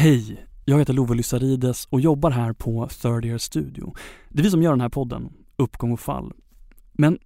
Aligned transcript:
Hej, 0.00 0.46
jag 0.64 0.78
heter 0.78 0.92
Love 0.92 1.14
Lysarides 1.14 1.86
och 1.90 2.00
jobbar 2.00 2.30
här 2.30 2.52
på 2.52 2.88
Third 2.88 3.24
Year 3.24 3.38
Studio. 3.38 3.94
Det 4.28 4.40
är 4.40 4.42
vi 4.42 4.50
som 4.50 4.62
gör 4.62 4.70
den 4.70 4.80
här 4.80 4.88
podden, 4.88 5.32
Uppgång 5.56 5.92
och 5.92 6.00
fall. 6.00 6.32
Men 6.92 7.18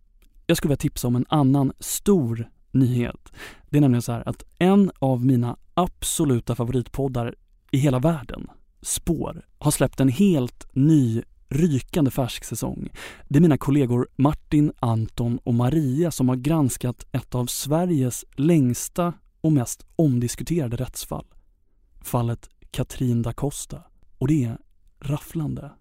jag 0.46 0.56
skulle 0.56 0.68
vilja 0.68 0.76
tipsa 0.76 1.08
om 1.08 1.16
en 1.16 1.26
annan 1.28 1.72
stor 1.80 2.50
nyhet. 2.70 3.32
Det 3.70 3.76
är 3.76 3.80
nämligen 3.80 4.02
så 4.02 4.12
här 4.12 4.28
att 4.28 4.44
en 4.58 4.90
av 4.98 5.24
mina 5.24 5.56
absoluta 5.74 6.54
favoritpoddar 6.54 7.34
i 7.70 7.78
hela 7.78 7.98
världen, 7.98 8.50
Spår, 8.82 9.46
har 9.58 9.70
släppt 9.70 10.00
en 10.00 10.08
helt 10.08 10.66
ny 10.72 11.22
rykande 11.48 12.10
färsk 12.10 12.44
säsong. 12.44 12.88
Det 13.28 13.38
är 13.38 13.42
mina 13.42 13.58
kollegor 13.58 14.08
Martin, 14.16 14.72
Anton 14.78 15.38
och 15.44 15.54
Maria 15.54 16.10
som 16.10 16.28
har 16.28 16.36
granskat 16.36 17.06
ett 17.12 17.34
av 17.34 17.46
Sveriges 17.46 18.24
längsta 18.36 19.12
och 19.40 19.52
mest 19.52 19.86
omdiskuterade 19.96 20.76
rättsfall. 20.76 21.26
Fallet 22.04 22.48
Katrin 22.74 23.22
da 23.22 23.32
Costa. 23.32 23.82
Och 24.18 24.28
det 24.28 24.44
är 24.44 24.58
rafflande. 25.00 25.72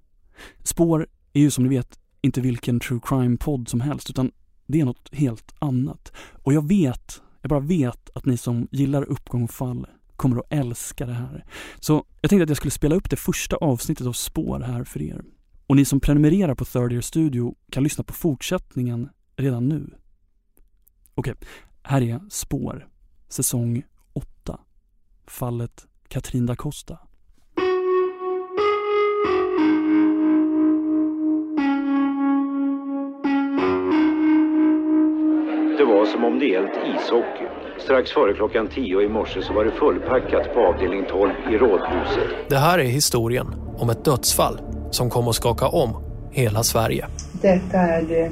Spår 0.63 1.07
är 1.33 1.41
ju 1.41 1.51
som 1.51 1.63
ni 1.63 1.69
vet 1.69 1.99
inte 2.21 2.41
vilken 2.41 2.79
true 2.79 2.99
crime-podd 3.03 3.69
som 3.69 3.81
helst 3.81 4.09
utan 4.09 4.31
det 4.67 4.81
är 4.81 4.85
något 4.85 5.09
helt 5.11 5.53
annat. 5.59 6.11
Och 6.43 6.53
jag 6.53 6.67
vet, 6.67 7.21
jag 7.41 7.49
bara 7.49 7.59
vet 7.59 8.09
att 8.15 8.25
ni 8.25 8.37
som 8.37 8.67
gillar 8.71 9.03
uppgång 9.03 9.43
och 9.43 9.51
fall 9.51 9.87
kommer 10.15 10.37
att 10.37 10.45
älska 10.49 11.05
det 11.05 11.13
här. 11.13 11.45
Så 11.79 12.05
jag 12.21 12.29
tänkte 12.29 12.43
att 12.43 12.49
jag 12.49 12.57
skulle 12.57 12.71
spela 12.71 12.95
upp 12.95 13.09
det 13.09 13.15
första 13.15 13.55
avsnittet 13.55 14.07
av 14.07 14.13
Spår 14.13 14.59
här 14.59 14.83
för 14.83 15.01
er. 15.01 15.23
Och 15.67 15.75
ni 15.75 15.85
som 15.85 15.99
prenumererar 15.99 16.55
på 16.55 16.65
Third 16.65 16.91
Year 16.91 17.01
Studio 17.01 17.55
kan 17.71 17.83
lyssna 17.83 18.03
på 18.03 18.13
fortsättningen 18.13 19.09
redan 19.35 19.69
nu. 19.69 19.93
Okej, 21.15 21.33
här 21.83 22.01
är 22.01 22.21
Spår, 22.29 22.87
säsong 23.29 23.83
8. 24.13 24.59
Fallet 25.27 25.87
Katrin 26.13 26.45
da 26.45 26.55
Costa. 26.55 26.97
Det 35.77 35.83
var 35.85 36.05
som 36.05 36.23
om 36.23 36.39
det 36.39 36.45
gällt 36.45 36.71
ishockey. 36.71 37.47
Strax 37.79 38.11
före 38.11 38.33
klockan 38.33 38.67
tio 38.67 39.01
i 39.01 39.09
morse 39.09 39.41
så 39.41 39.53
var 39.53 39.65
det 39.65 39.71
fullpackat 39.71 40.53
på 40.53 40.59
avdelning 40.59 41.05
12 41.09 41.31
i 41.51 41.57
Rådhuset. 41.57 42.49
Det 42.49 42.57
här 42.57 42.79
är 42.79 42.83
historien 42.83 43.47
om 43.77 43.89
ett 43.89 44.05
dödsfall 44.05 44.61
som 44.91 45.09
kom 45.09 45.27
att 45.27 45.35
skaka 45.35 45.67
om 45.67 46.03
hela 46.31 46.63
Sverige. 46.63 47.07
Detta 47.41 47.77
är 47.77 48.01
det, 48.01 48.31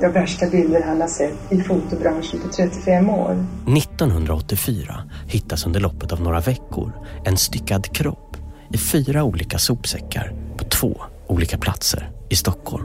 de 0.00 0.08
värsta 0.08 0.46
bilder 0.46 0.82
han 0.82 1.00
har 1.00 1.08
sett 1.08 1.52
i 1.52 1.60
fotobranschen 1.60 2.40
på 2.40 2.48
35 2.48 3.10
år. 3.10 3.46
1984 3.76 5.02
hittas 5.36 5.66
under 5.66 5.80
loppet 5.80 6.12
av 6.12 6.20
några 6.20 6.40
veckor 6.40 6.92
en 7.24 7.36
styckad 7.36 7.94
kropp 7.96 8.36
i 8.72 8.78
fyra 8.78 9.24
olika 9.24 9.58
sopsäckar 9.58 10.32
på 10.56 10.64
två 10.64 11.00
olika 11.26 11.58
platser 11.58 12.10
i 12.28 12.36
Stockholm. 12.36 12.84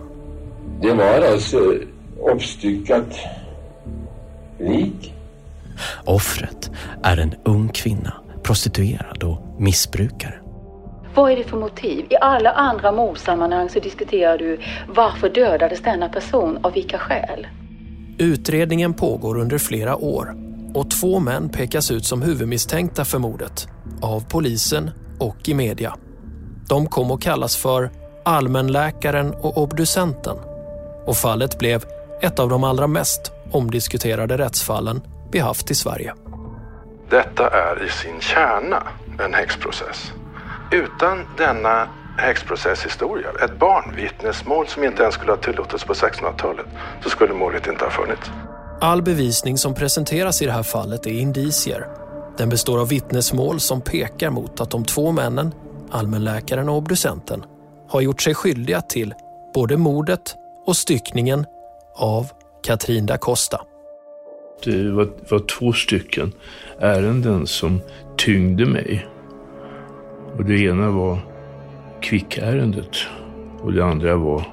Det 0.82 0.94
var 0.94 1.22
alltså 1.32 1.58
uppstyckat 2.34 3.20
lik. 4.60 5.14
Offret 6.06 6.72
är 7.04 7.18
en 7.18 7.36
ung 7.44 7.70
kvinna, 7.70 8.14
prostituerad 8.44 9.24
och 9.24 9.62
missbrukare. 9.62 10.34
Vad 11.16 11.32
är 11.32 11.36
det 11.36 11.44
för 11.44 11.58
motiv? 11.58 12.06
I 12.10 12.16
alla 12.22 12.52
andra 12.52 12.92
mordsammanhang 12.92 13.70
så 13.70 13.80
diskuterar 13.80 14.38
du 14.38 14.60
varför 14.88 15.30
dödades 15.30 15.82
denna 15.82 16.10
person, 16.10 16.60
av 16.64 16.74
vilka 16.74 16.98
skäl? 16.98 17.48
Utredningen 18.18 18.94
pågår 18.94 19.38
under 19.38 19.58
flera 19.58 19.96
år 19.96 20.51
och 20.74 20.92
två 20.92 21.20
män 21.20 21.50
pekas 21.50 21.92
ut 21.92 22.06
som 22.06 22.22
huvudmisstänkta 22.22 23.06
för 23.06 23.20
mordet 23.20 23.68
av 24.02 24.26
polisen 24.30 24.92
och 25.20 25.50
i 25.50 25.54
media. 25.54 25.96
De 26.70 26.88
kom 26.88 27.12
att 27.12 27.22
kallas 27.22 27.56
för 27.56 27.92
allmänläkaren 28.26 29.34
och 29.34 29.58
obducenten 29.58 30.38
och 31.06 31.18
fallet 31.18 31.60
blev 31.60 31.84
ett 32.22 32.40
av 32.40 32.50
de 32.50 32.64
allra 32.64 32.88
mest 32.88 33.32
omdiskuterade 33.52 34.38
rättsfallen 34.38 35.02
vi 35.32 35.40
haft 35.40 35.72
i 35.72 35.76
Sverige. 35.76 36.14
Detta 37.10 37.48
är 37.48 37.86
i 37.86 37.90
sin 37.90 38.22
kärna 38.22 38.84
en 39.26 39.34
häxprocess. 39.34 40.14
Utan 40.72 41.26
denna 41.38 41.88
häxprocesshistoria, 42.18 43.30
ett 43.44 43.60
barnvittnesmål 43.60 44.68
som 44.68 44.84
inte 44.84 45.02
ens 45.04 45.16
skulle 45.16 45.32
ha 45.32 45.38
tillåtits 45.38 45.84
på 45.84 45.94
1600-talet, 45.94 46.66
så 47.04 47.10
skulle 47.10 47.34
målet 47.34 47.68
inte 47.68 47.84
ha 47.86 47.92
funnits. 47.92 48.32
All 48.84 49.02
bevisning 49.02 49.58
som 49.58 49.74
presenteras 49.74 50.42
i 50.42 50.46
det 50.46 50.52
här 50.52 50.64
fallet 50.64 51.06
är 51.08 51.12
indicier. 51.12 51.88
Den 52.38 52.50
består 52.50 52.80
av 52.82 52.90
vittnesmål 52.90 53.60
som 53.60 53.82
pekar 53.82 54.30
mot 54.30 54.62
att 54.62 54.70
de 54.70 54.86
två 54.86 55.12
männen, 55.12 55.52
allmänläkaren 55.90 56.70
och 56.70 56.78
obducenten, 56.78 57.44
har 57.90 58.02
gjort 58.02 58.22
sig 58.22 58.34
skyldiga 58.34 58.82
till 58.82 59.14
både 59.54 59.78
mordet 59.78 60.36
och 60.66 60.78
styckningen 60.78 61.46
av 61.96 62.28
Katrin 62.64 63.06
da 63.06 63.18
Costa. 63.18 63.62
Det 64.64 64.92
var, 64.92 65.10
var 65.30 65.40
två 65.40 65.74
stycken 65.74 66.32
ärenden 66.80 67.48
som 67.48 67.82
tyngde 68.18 68.66
mig. 68.66 69.08
Och 70.38 70.46
det 70.46 70.60
ena 70.60 70.92
var 70.92 71.20
kvickärendet 72.02 72.98
och 73.62 73.74
det 73.74 73.86
andra 73.86 74.16
var 74.16 74.44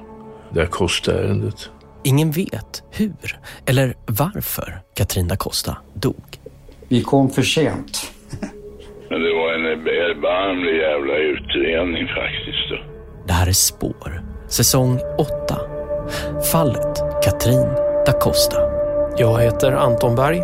da 0.49 0.65
Costa-ärendet. 0.65 1.69
Ingen 2.03 2.31
vet 2.31 2.83
hur 2.91 3.39
eller 3.65 3.93
varför 4.05 4.81
Katrin 4.93 5.27
da 5.27 5.35
Costa 5.35 5.77
dog. 5.93 6.39
Vi 6.87 7.01
kom 7.03 7.29
för 7.29 7.41
sent. 7.41 8.11
Men 9.09 9.21
det 9.21 9.33
var 9.33 9.53
en 9.53 9.65
erbarmlig 9.65 10.75
jävla 10.77 11.15
utredning 11.17 12.07
faktiskt. 12.07 12.69
Då. 12.69 12.77
Det 13.27 13.33
här 13.33 13.47
är 13.47 13.51
Spår, 13.51 14.21
säsong 14.47 14.99
8. 15.17 15.59
Fallet 16.51 17.23
Katrin 17.23 17.67
da 18.05 18.11
Costa. 18.11 18.61
Jag 19.17 19.39
heter 19.41 19.71
Anton 19.71 20.15
Berg. 20.15 20.43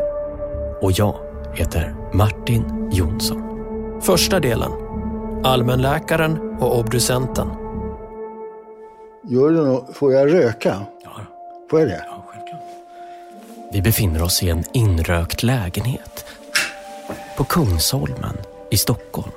Och 0.81 0.91
jag 0.91 1.16
heter 1.53 1.95
Martin 2.13 2.89
Jonsson. 2.93 3.41
Första 4.01 4.39
delen. 4.39 4.72
Allmänläkaren 5.43 6.57
och 6.59 6.79
obducenten. 6.79 7.47
Gör 9.23 9.49
du 9.49 9.66
något? 9.66 9.97
Får 9.97 10.13
jag 10.13 10.33
röka? 10.33 10.75
Får 11.70 11.80
jag 11.80 11.90
det? 11.90 12.06
Ja, 12.08 12.26
självklart. 12.28 12.62
Vi 13.72 13.81
befinner 13.81 14.24
oss 14.24 14.44
i 14.44 14.50
en 14.50 14.64
inrökt 14.74 15.44
lägenhet 15.44 16.26
på 17.38 17.44
Kungsholmen 17.44 18.38
i 18.72 18.78
Stockholm. 18.78 19.31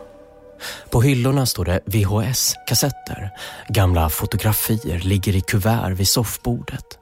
På 0.90 1.02
hyllorna 1.02 1.46
står 1.46 1.64
det 1.64 1.80
VHS-kassetter. 1.84 3.30
Gamla 3.68 4.08
fotografier 4.08 4.98
ligger 4.98 5.36
i 5.36 5.40
kuvert 5.40 5.90
vid 5.90 6.08
soffbordet. 6.08 6.98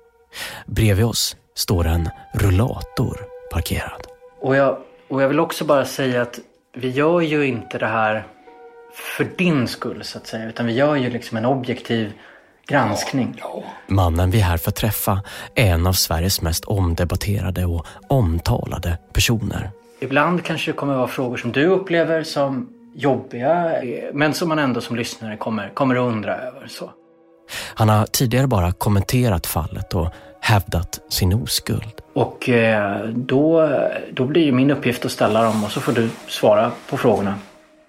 Bredvid 0.66 1.04
oss 1.04 1.36
står 1.54 1.86
en 1.86 2.08
rullator 2.34 3.20
parkerad. 3.52 4.06
Och 4.40 4.56
jag, 4.56 4.78
och 5.08 5.22
jag 5.22 5.28
vill 5.28 5.40
också 5.40 5.64
bara 5.64 5.84
säga 5.84 6.22
att 6.22 6.38
vi 6.74 6.90
gör 6.90 7.20
ju 7.20 7.46
inte 7.46 7.78
det 7.78 7.86
här 7.86 8.26
för 8.92 9.24
din 9.36 9.68
skull 9.68 10.04
så 10.04 10.18
att 10.18 10.26
säga. 10.26 10.48
Utan 10.48 10.66
vi 10.66 10.72
gör 10.72 10.96
ju 10.96 11.10
liksom 11.10 11.36
en 11.36 11.44
objektiv 11.44 12.12
granskning. 12.66 13.42
Mannen 13.86 14.30
vi 14.30 14.40
är 14.40 14.44
här 14.44 14.56
för 14.56 14.70
att 14.70 14.76
träffa 14.76 15.22
är 15.54 15.66
en 15.66 15.86
av 15.86 15.92
Sveriges 15.92 16.42
mest 16.42 16.64
omdebatterade 16.64 17.64
och 17.64 17.86
omtalade 18.08 18.98
personer. 19.12 19.70
Ibland 20.00 20.44
kanske 20.44 20.72
det 20.72 20.76
kommer 20.76 20.94
vara 20.94 21.08
frågor 21.08 21.36
som 21.36 21.52
du 21.52 21.66
upplever 21.66 22.22
som 22.22 22.68
jobbiga. 22.94 23.72
Men 24.12 24.34
som 24.34 24.48
man 24.48 24.58
ändå 24.58 24.80
som 24.80 24.96
lyssnare 24.96 25.36
kommer, 25.36 25.74
kommer 25.74 25.94
att 25.94 26.12
undra 26.12 26.36
över. 26.36 26.66
Så. 26.66 26.90
Han 27.74 27.88
har 27.88 28.06
tidigare 28.06 28.46
bara 28.46 28.72
kommenterat 28.72 29.46
fallet 29.46 29.94
och 29.94 30.08
hävdat 30.40 31.00
sin 31.08 31.34
oskuld. 31.34 32.00
Och 32.12 32.48
eh, 32.48 33.06
då, 33.06 33.70
då 34.12 34.24
blir 34.24 34.44
ju 34.44 34.52
min 34.52 34.70
uppgift 34.70 35.04
att 35.04 35.12
ställa 35.12 35.42
dem 35.42 35.64
och 35.64 35.70
så 35.70 35.80
får 35.80 35.92
du 35.92 36.10
svara 36.28 36.72
på 36.90 36.96
frågorna. 36.96 37.34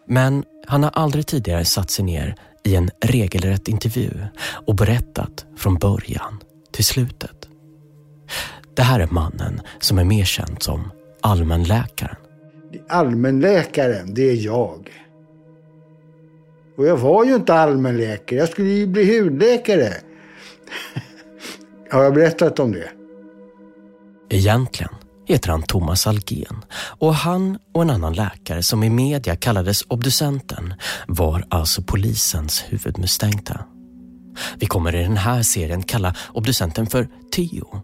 Men 0.05 0.43
han 0.67 0.83
har 0.83 0.91
aldrig 0.93 1.27
tidigare 1.27 1.65
satt 1.65 1.89
sig 1.89 2.05
ner 2.05 2.35
i 2.67 2.75
en 2.75 2.89
regelrätt 3.01 3.67
intervju 3.67 4.11
och 4.65 4.75
berättat 4.75 5.45
från 5.57 5.75
början 5.75 6.39
till 6.71 6.85
slutet. 6.85 7.47
Det 8.73 8.81
här 8.81 8.99
är 8.99 9.07
mannen 9.11 9.61
som 9.79 9.97
är 9.97 10.03
mer 10.03 10.23
känd 10.23 10.63
som 10.63 10.91
allmänläkaren. 11.21 12.15
Allmänläkaren, 12.89 14.13
det 14.13 14.29
är 14.29 14.45
jag. 14.45 14.89
Och 16.77 16.87
jag 16.87 16.97
var 16.97 17.25
ju 17.25 17.35
inte 17.35 17.53
allmänläkare, 17.53 18.39
jag 18.39 18.49
skulle 18.49 18.69
ju 18.69 18.87
bli 18.87 19.19
hudläkare. 19.19 19.93
Har 21.91 22.03
jag 22.03 22.13
berättat 22.13 22.59
om 22.59 22.71
det? 22.71 22.89
Egentligen 24.29 24.93
heter 25.27 25.49
han 25.49 25.63
Thomas 25.63 26.07
Algen 26.07 26.65
och 26.73 27.15
han 27.15 27.57
och 27.73 27.81
en 27.81 27.89
annan 27.89 28.13
läkare 28.13 28.63
som 28.63 28.83
i 28.83 28.89
media 28.89 29.35
kallades 29.35 29.81
obducenten 29.87 30.73
var 31.07 31.45
alltså 31.49 31.81
polisens 31.81 32.63
huvudmisstänkta. 32.67 33.65
Vi 34.59 34.65
kommer 34.65 34.95
i 34.95 35.03
den 35.03 35.17
här 35.17 35.43
serien 35.43 35.83
kalla 35.83 36.15
obducenten 36.33 36.87
för 36.87 37.07
Theo 37.35 37.81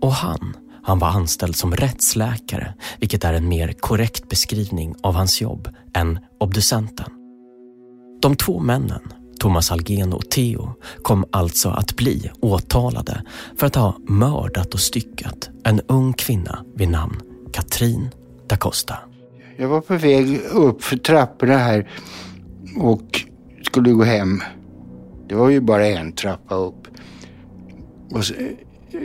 och 0.00 0.12
han 0.12 0.56
Han 0.86 0.98
var 0.98 1.08
anställd 1.08 1.56
som 1.56 1.76
rättsläkare, 1.76 2.74
vilket 2.98 3.24
är 3.24 3.34
en 3.34 3.48
mer 3.48 3.72
korrekt 3.72 4.28
beskrivning 4.28 4.94
av 5.02 5.14
hans 5.14 5.40
jobb 5.40 5.68
än 5.94 6.18
obducenten. 6.40 7.10
De 8.22 8.36
två 8.36 8.60
männen, 8.60 9.02
Thomas 9.44 9.72
Algen 9.72 10.12
och 10.12 10.30
Theo, 10.30 10.74
kom 11.02 11.24
alltså 11.30 11.68
att 11.68 11.96
bli 11.96 12.30
åtalade 12.40 13.22
för 13.56 13.66
att 13.66 13.74
ha 13.74 13.96
mördat 14.08 14.74
och 14.74 14.80
styckat 14.80 15.50
en 15.64 15.80
ung 15.80 16.12
kvinna 16.12 16.64
vid 16.74 16.88
namn 16.88 17.20
Katrin 17.52 18.10
da 18.46 18.56
Costa. 18.56 18.94
Jag 19.56 19.68
var 19.68 19.80
på 19.80 19.96
väg 19.96 20.40
upp 20.52 20.82
för 20.82 20.96
trapporna 20.96 21.56
här 21.56 21.90
och 22.78 23.24
skulle 23.62 23.90
gå 23.90 24.02
hem. 24.04 24.42
Det 25.28 25.34
var 25.34 25.50
ju 25.50 25.60
bara 25.60 25.86
en 25.86 26.12
trappa 26.12 26.54
upp. 26.54 26.88
Och 28.10 28.24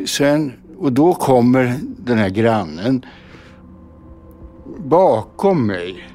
sen 0.07 0.53
och 0.77 0.93
då 0.93 1.13
kommer 1.13 1.79
den 1.97 2.17
här 2.17 2.29
grannen 2.29 3.05
bakom 4.77 5.67
mig. 5.67 6.09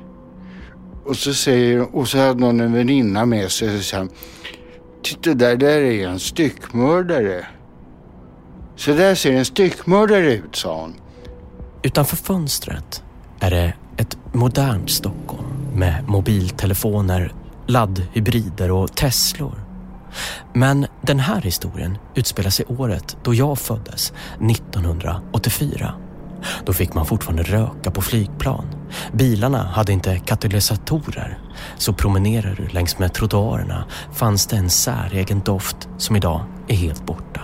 Och 1.04 1.16
så 1.16 1.34
säger 1.34 1.96
och 1.96 2.08
så 2.08 2.18
hade 2.18 2.40
någon 2.40 2.60
en 2.60 2.72
väninna 2.72 3.26
med 3.26 3.50
sig 3.50 3.76
och 3.76 3.82
sa 3.82 4.06
Titta 5.02 5.34
där, 5.34 5.56
där 5.56 5.80
är 5.80 6.08
en 6.08 6.18
styckmördare. 6.18 7.46
Så 8.76 8.92
där 8.92 9.14
ser 9.14 9.32
en 9.32 9.44
styckmördare 9.44 10.34
ut, 10.34 10.56
sa 10.56 10.80
hon. 10.80 10.94
Utanför 11.82 12.16
fönstret 12.16 13.02
är 13.40 13.50
det 13.50 13.74
ett 13.96 14.18
modernt 14.32 14.90
Stockholm 14.90 15.48
med 15.74 16.04
mobiltelefoner, 16.08 17.32
laddhybrider 17.66 18.70
och 18.70 18.96
Teslor. 18.96 19.64
Men 20.52 20.86
den 21.02 21.18
här 21.18 21.40
historien 21.40 21.98
utspelar 22.14 22.50
sig 22.50 22.66
året 22.68 23.16
då 23.22 23.34
jag 23.34 23.58
föddes, 23.58 24.12
1984. 24.50 25.94
Då 26.64 26.72
fick 26.72 26.94
man 26.94 27.06
fortfarande 27.06 27.42
röka 27.42 27.90
på 27.90 28.02
flygplan. 28.02 28.64
Bilarna 29.12 29.62
hade 29.62 29.92
inte 29.92 30.18
katalysatorer. 30.18 31.38
Så 31.78 31.92
promenerar 31.92 32.54
du 32.54 32.68
längs 32.68 32.98
med 32.98 33.14
trottoarerna 33.14 33.84
fanns 34.12 34.46
det 34.46 34.56
en 34.56 34.70
säregen 34.70 35.40
doft 35.40 35.88
som 35.98 36.16
idag 36.16 36.44
är 36.68 36.76
helt 36.76 37.06
borta. 37.06 37.40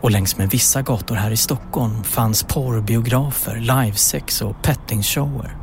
Och 0.00 0.10
längs 0.10 0.36
med 0.36 0.50
vissa 0.50 0.82
gator 0.82 1.14
här 1.14 1.30
i 1.30 1.36
Stockholm 1.36 2.04
fanns 2.04 2.42
porrbiografer, 2.42 3.56
livesex 3.56 4.42
och 4.42 4.62
pettingshower. 4.62 5.56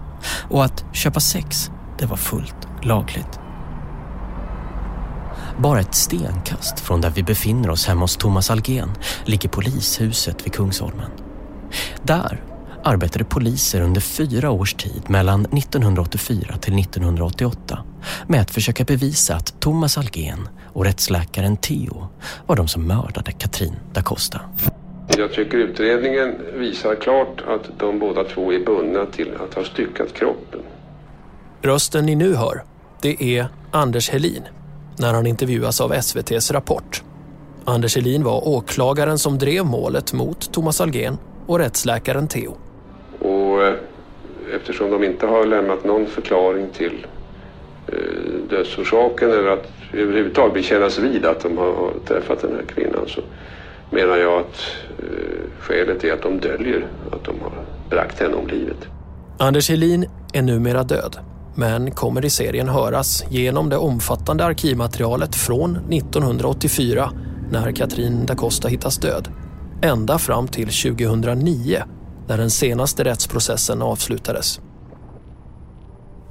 Och 0.50 0.66
att 0.66 0.86
köpa 0.94 1.20
sex, 1.20 1.72
det 2.00 2.06
var 2.06 2.18
fullt 2.18 2.68
lagligt. 2.82 3.40
Bara 5.60 5.80
ett 5.80 5.96
stenkast 5.96 6.80
från 6.80 7.02
där 7.02 7.10
vi 7.10 7.24
befinner 7.24 7.70
oss 7.70 7.88
hemma 7.88 8.02
hos 8.02 8.18
Thomas 8.18 8.52
Algen 8.52 8.92
ligger 9.26 9.50
polishuset 9.50 10.46
vid 10.46 10.54
Kungsholmen. 10.54 11.23
Där 12.04 12.42
arbetade 12.84 13.26
poliser 13.26 13.82
under 13.82 14.02
fyra 14.02 14.52
års 14.52 14.74
tid 14.74 15.10
mellan 15.10 15.46
1984 15.46 16.58
till 16.62 16.80
1988 16.80 17.84
med 18.28 18.42
att 18.42 18.52
försöka 18.52 18.84
bevisa 18.84 19.36
att 19.36 19.60
Thomas 19.60 19.98
Algen 19.98 20.50
och 20.74 20.86
rättsläkaren 20.86 21.58
Theo 21.58 22.08
var 22.48 22.56
de 22.56 22.68
som 22.68 22.88
mördade 22.88 23.32
Katrin 23.32 23.76
da 23.94 24.02
Costa. 24.02 24.42
Jag 25.18 25.34
tycker 25.34 25.58
utredningen 25.58 26.36
visar 26.54 26.96
klart 26.96 27.42
att 27.48 27.80
de 27.80 28.00
båda 28.00 28.24
två 28.24 28.54
är 28.54 28.66
bundna 28.66 29.06
till 29.06 29.32
att 29.36 29.54
ha 29.54 29.64
styckat 29.64 30.14
kroppen. 30.14 30.60
Rösten 31.62 32.06
ni 32.06 32.16
nu 32.16 32.36
hör, 32.36 32.64
det 33.02 33.38
är 33.38 33.48
Anders 33.72 34.10
Helin 34.10 34.44
när 34.98 35.14
han 35.14 35.28
intervjuas 35.28 35.82
av 35.82 35.94
SVTs 35.94 36.52
Rapport. 36.52 37.04
Anders 37.66 37.96
Helin 37.96 38.24
var 38.24 38.48
åklagaren 38.48 39.20
som 39.20 39.38
drev 39.38 39.66
målet 39.66 40.14
mot 40.14 40.54
Thomas 40.54 40.82
Algen 40.82 41.18
och 41.48 41.60
rättsläkaren 41.60 42.28
Theo. 42.28 42.58
Och 43.20 43.64
eh, 43.64 43.74
eftersom 44.56 44.92
de 44.92 45.04
inte 45.04 45.26
har 45.26 45.46
lämnat 45.46 45.84
någon 45.84 46.06
förklaring 46.06 46.68
till 46.78 47.06
eh, 47.88 47.96
dödsorsaken 48.50 49.32
eller 49.32 49.48
att 49.48 49.68
överhuvudtaget 49.94 50.54
bekännas 50.54 51.00
vid 51.00 51.26
att 51.26 51.40
de 51.40 51.58
har 51.58 51.94
träffat 52.08 52.42
den 52.42 52.52
här 52.52 52.64
kvinnan 52.76 53.08
så 53.08 53.22
menar 53.90 54.18
jag 54.18 54.40
att 54.40 54.62
eh, 55.00 55.60
skälet 55.60 56.04
är 56.04 56.14
att 56.14 56.22
de 56.22 56.40
döljer 56.40 56.88
att 57.12 57.24
de 57.24 57.40
har 57.42 57.52
bragt 57.90 58.20
henne 58.20 58.36
om 58.36 58.48
livet. 58.48 58.78
Anders 59.40 59.70
Helin 59.70 60.06
är 60.34 60.42
numera 60.42 60.84
död 60.84 61.18
men 61.56 61.92
kommer 61.92 62.26
i 62.26 62.30
serien 62.30 62.70
höras 62.70 63.26
genom 63.30 63.70
det 63.70 63.78
omfattande 63.78 64.46
arkivmaterialet 64.46 65.36
från 65.36 65.76
1984 65.76 67.12
när 67.52 67.72
Katrin 67.72 68.26
da 68.26 68.36
Costa 68.36 68.68
hittas 68.68 68.98
död, 68.98 69.28
ända 69.84 70.18
fram 70.18 70.48
till 70.48 70.68
2009 70.68 71.84
när 72.28 72.38
den 72.38 72.50
senaste 72.50 73.04
rättsprocessen 73.04 73.82
avslutades. 73.82 74.62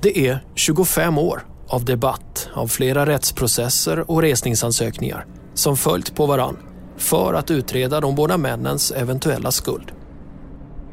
Det 0.02 0.28
är 0.28 0.44
25 0.54 1.18
år 1.18 1.46
av 1.68 1.84
debatt, 1.84 2.48
av 2.54 2.66
flera 2.66 3.06
rättsprocesser 3.06 4.10
och 4.10 4.22
resningsansökningar 4.22 5.26
som 5.54 5.76
följt 5.76 6.16
på 6.16 6.26
varann 6.26 6.56
för 6.96 7.34
att 7.34 7.50
utreda 7.50 8.00
de 8.00 8.14
båda 8.14 8.38
männens 8.38 8.92
eventuella 8.92 9.50
skuld. 9.50 9.92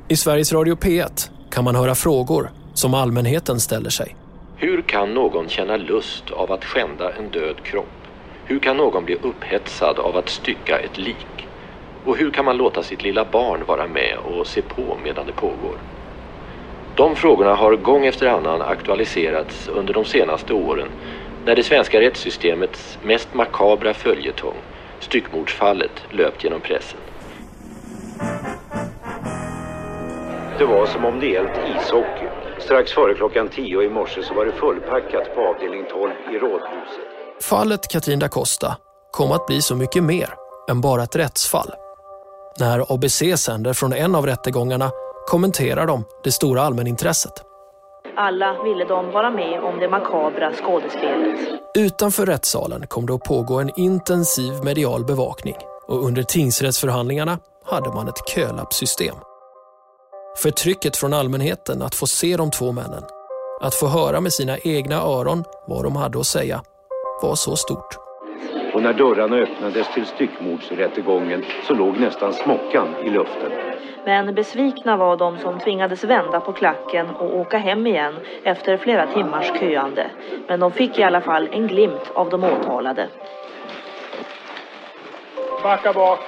I 0.08 0.16
Sveriges 0.16 0.54
Radio 0.54 0.76
P1 0.76 1.32
kan 1.52 1.64
man 1.64 1.76
höra 1.76 1.96
frågor 1.96 2.52
som 2.74 2.94
allmänheten 2.94 3.60
ställer 3.60 3.90
sig. 3.90 4.16
Hur 4.56 4.82
kan 4.82 5.14
någon 5.14 5.50
känna 5.50 5.78
lust 5.78 6.32
av 6.32 6.52
att 6.52 6.66
skända 6.66 7.14
en 7.14 7.32
död 7.32 7.64
kropp? 7.64 7.86
Hur 8.46 8.60
kan 8.60 8.78
någon 8.78 9.06
bli 9.06 9.16
upphetsad 9.16 10.00
av 10.00 10.18
att 10.18 10.30
stycka 10.30 10.80
ett 10.80 10.98
lik? 10.98 11.49
Och 12.06 12.18
hur 12.18 12.32
kan 12.32 12.46
man 12.46 12.58
låta 12.58 12.84
sitt 12.84 13.04
lilla 13.04 13.26
barn 13.26 13.66
vara 13.66 13.88
med 13.88 14.18
och 14.18 14.48
se 14.48 14.62
på 14.62 14.98
medan 15.04 15.26
det 15.26 15.34
pågår? 15.34 15.78
De 16.96 17.16
frågorna 17.16 17.56
har 17.56 17.76
gång 17.76 18.06
efter 18.06 18.28
annan 18.28 18.62
aktualiserats 18.62 19.68
under 19.68 19.94
de 19.94 20.06
senaste 20.06 20.54
åren 20.54 20.88
när 21.46 21.56
det 21.56 21.64
svenska 21.64 22.02
rättssystemets 22.02 22.98
mest 23.04 23.34
makabra 23.34 23.94
följetong, 23.94 24.56
styckmordsfallet, 25.00 26.04
löpt 26.10 26.44
genom 26.44 26.62
pressen. 26.62 27.00
Det 30.58 30.66
var 30.66 30.86
som 30.86 31.06
om 31.06 31.20
det 31.20 31.28
gällt 31.28 31.58
ishockey. 31.58 32.28
Strax 32.60 32.92
före 32.92 33.14
klockan 33.14 33.48
tio 33.48 33.82
i 33.82 33.90
morse 33.90 34.24
så 34.24 34.34
var 34.34 34.46
det 34.46 34.52
fullpackat 34.52 35.36
på 35.36 35.42
avdelning 35.42 35.86
12 35.92 36.12
i 36.32 36.40
Rådhuset. 36.40 37.08
Fallet 37.42 37.88
Katrin 37.88 38.20
da 38.20 38.30
Costa 38.30 38.78
kom 39.12 39.32
att 39.32 39.48
bli 39.48 39.62
så 39.62 39.76
mycket 39.76 40.04
mer 40.04 40.34
än 40.72 40.82
bara 40.82 41.04
ett 41.04 41.16
rättsfall. 41.16 41.89
När 42.60 42.94
ABC 42.94 43.24
sänder 43.36 43.74
från 43.74 43.94
en 43.94 44.16
av 44.16 44.26
rättegångarna 44.26 44.92
kommenterar 45.28 45.88
de 45.88 46.04
det 46.24 46.32
stora 46.32 46.62
allmänintresset. 46.62 47.32
Alla 48.18 48.64
ville 48.64 48.86
de 48.86 49.12
vara 49.12 49.30
med 49.32 49.64
om 49.64 49.80
det 49.80 49.90
makabra 49.90 50.54
skådespelet. 50.54 51.40
Utanför 51.78 52.26
rättssalen 52.26 52.88
kom 52.88 53.06
det 53.06 53.14
att 53.14 53.24
pågå 53.24 53.60
en 53.60 53.80
intensiv 53.80 54.54
medial 54.64 55.06
bevakning 55.06 55.56
och 55.88 56.06
under 56.06 56.24
tingsrättsförhandlingarna 56.24 57.40
hade 57.66 57.90
man 57.90 58.08
ett 58.08 58.30
kölappsystem. 58.36 59.16
Förtrycket 60.38 60.98
från 60.98 61.14
allmänheten 61.14 61.82
att 61.82 61.96
få 61.96 62.08
se 62.08 62.38
de 62.38 62.52
två 62.52 62.72
männen, 62.72 63.04
att 63.62 63.76
få 63.76 63.88
höra 63.88 64.22
med 64.22 64.34
sina 64.34 64.58
egna 64.58 64.96
öron 64.96 65.44
vad 65.68 65.84
de 65.84 65.96
hade 65.96 66.20
att 66.20 66.28
säga, 66.28 66.62
var 67.22 67.36
så 67.36 67.56
stort. 67.56 68.09
Och 68.74 68.82
när 68.84 68.94
dörrarna 68.94 69.36
öppnades 69.36 69.94
till 69.94 70.06
styckmordsrättegången 70.06 71.46
så 71.68 71.74
låg 71.74 72.00
nästan 72.00 72.34
smockan 72.34 72.96
i 73.04 73.10
luften. 73.10 73.52
Men 74.06 74.36
besvikna 74.36 74.98
var 74.98 75.18
de 75.18 75.38
som 75.38 75.60
tvingades 75.60 76.04
vända 76.04 76.40
på 76.40 76.54
klacken 76.54 77.10
och 77.10 77.36
åka 77.36 77.58
hem 77.58 77.88
igen 77.88 78.14
efter 78.44 78.78
flera 78.78 79.08
timmars 79.08 79.60
köande. 79.60 80.12
Men 80.48 80.60
de 80.60 80.72
fick 80.72 81.00
i 81.00 81.04
alla 81.04 81.22
fall 81.22 81.50
en 81.52 81.68
glimt 81.68 82.12
av 82.16 82.30
de 82.30 82.44
åtalade. 82.44 83.08
Backa 85.64 85.94
bak! 85.94 86.20